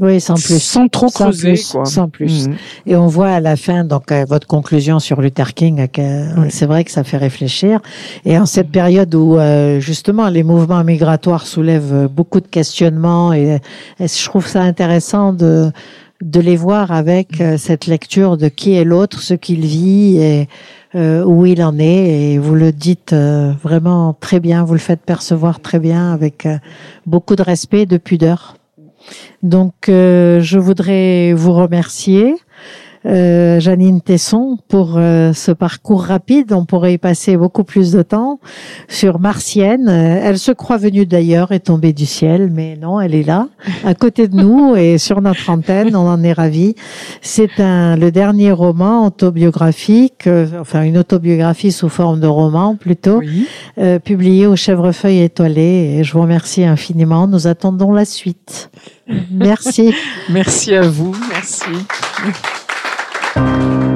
[0.00, 0.62] oui, sans plus.
[0.62, 1.84] Sans trop sans creuser, plus, quoi.
[1.84, 2.48] Sans plus.
[2.48, 2.56] Mhm.
[2.86, 6.66] Et on voit à la fin, donc, euh, votre conclusion sur Luther King, que c'est
[6.66, 7.80] vrai que ça fait réfléchir.
[8.24, 13.60] Et en cette période où, euh, justement, les mouvements migratoires soulèvent beaucoup de questionnements et,
[14.00, 15.70] et je trouve ça intéressant de,
[16.22, 20.48] de les voir avec euh, cette lecture de qui est l'autre, ce qu'il vit et
[20.94, 22.32] euh, où il en est.
[22.32, 26.46] Et vous le dites euh, vraiment très bien, vous le faites percevoir très bien avec
[26.46, 26.58] euh,
[27.06, 28.56] beaucoup de respect et de pudeur.
[29.42, 32.36] Donc, euh, je voudrais vous remercier.
[33.04, 36.52] Euh, Janine Tesson pour euh, ce parcours rapide.
[36.52, 38.38] On pourrait y passer beaucoup plus de temps
[38.88, 39.88] sur Martienne.
[39.88, 43.48] Euh, elle se croit venue d'ailleurs et tombée du ciel, mais non, elle est là,
[43.84, 45.96] à côté de nous et sur notre antenne.
[45.96, 46.74] On en est ravis.
[47.20, 50.28] C'est un le dernier roman autobiographique,
[50.60, 53.20] enfin une autobiographie sous forme de roman plutôt,
[54.04, 55.96] publié au Chèvrefeuille étoilé.
[55.98, 57.26] Et je vous remercie infiniment.
[57.26, 58.70] Nous attendons la suite.
[59.30, 59.94] Merci.
[60.30, 61.14] Merci à vous.
[61.30, 61.64] Merci.
[63.34, 63.91] Thank you.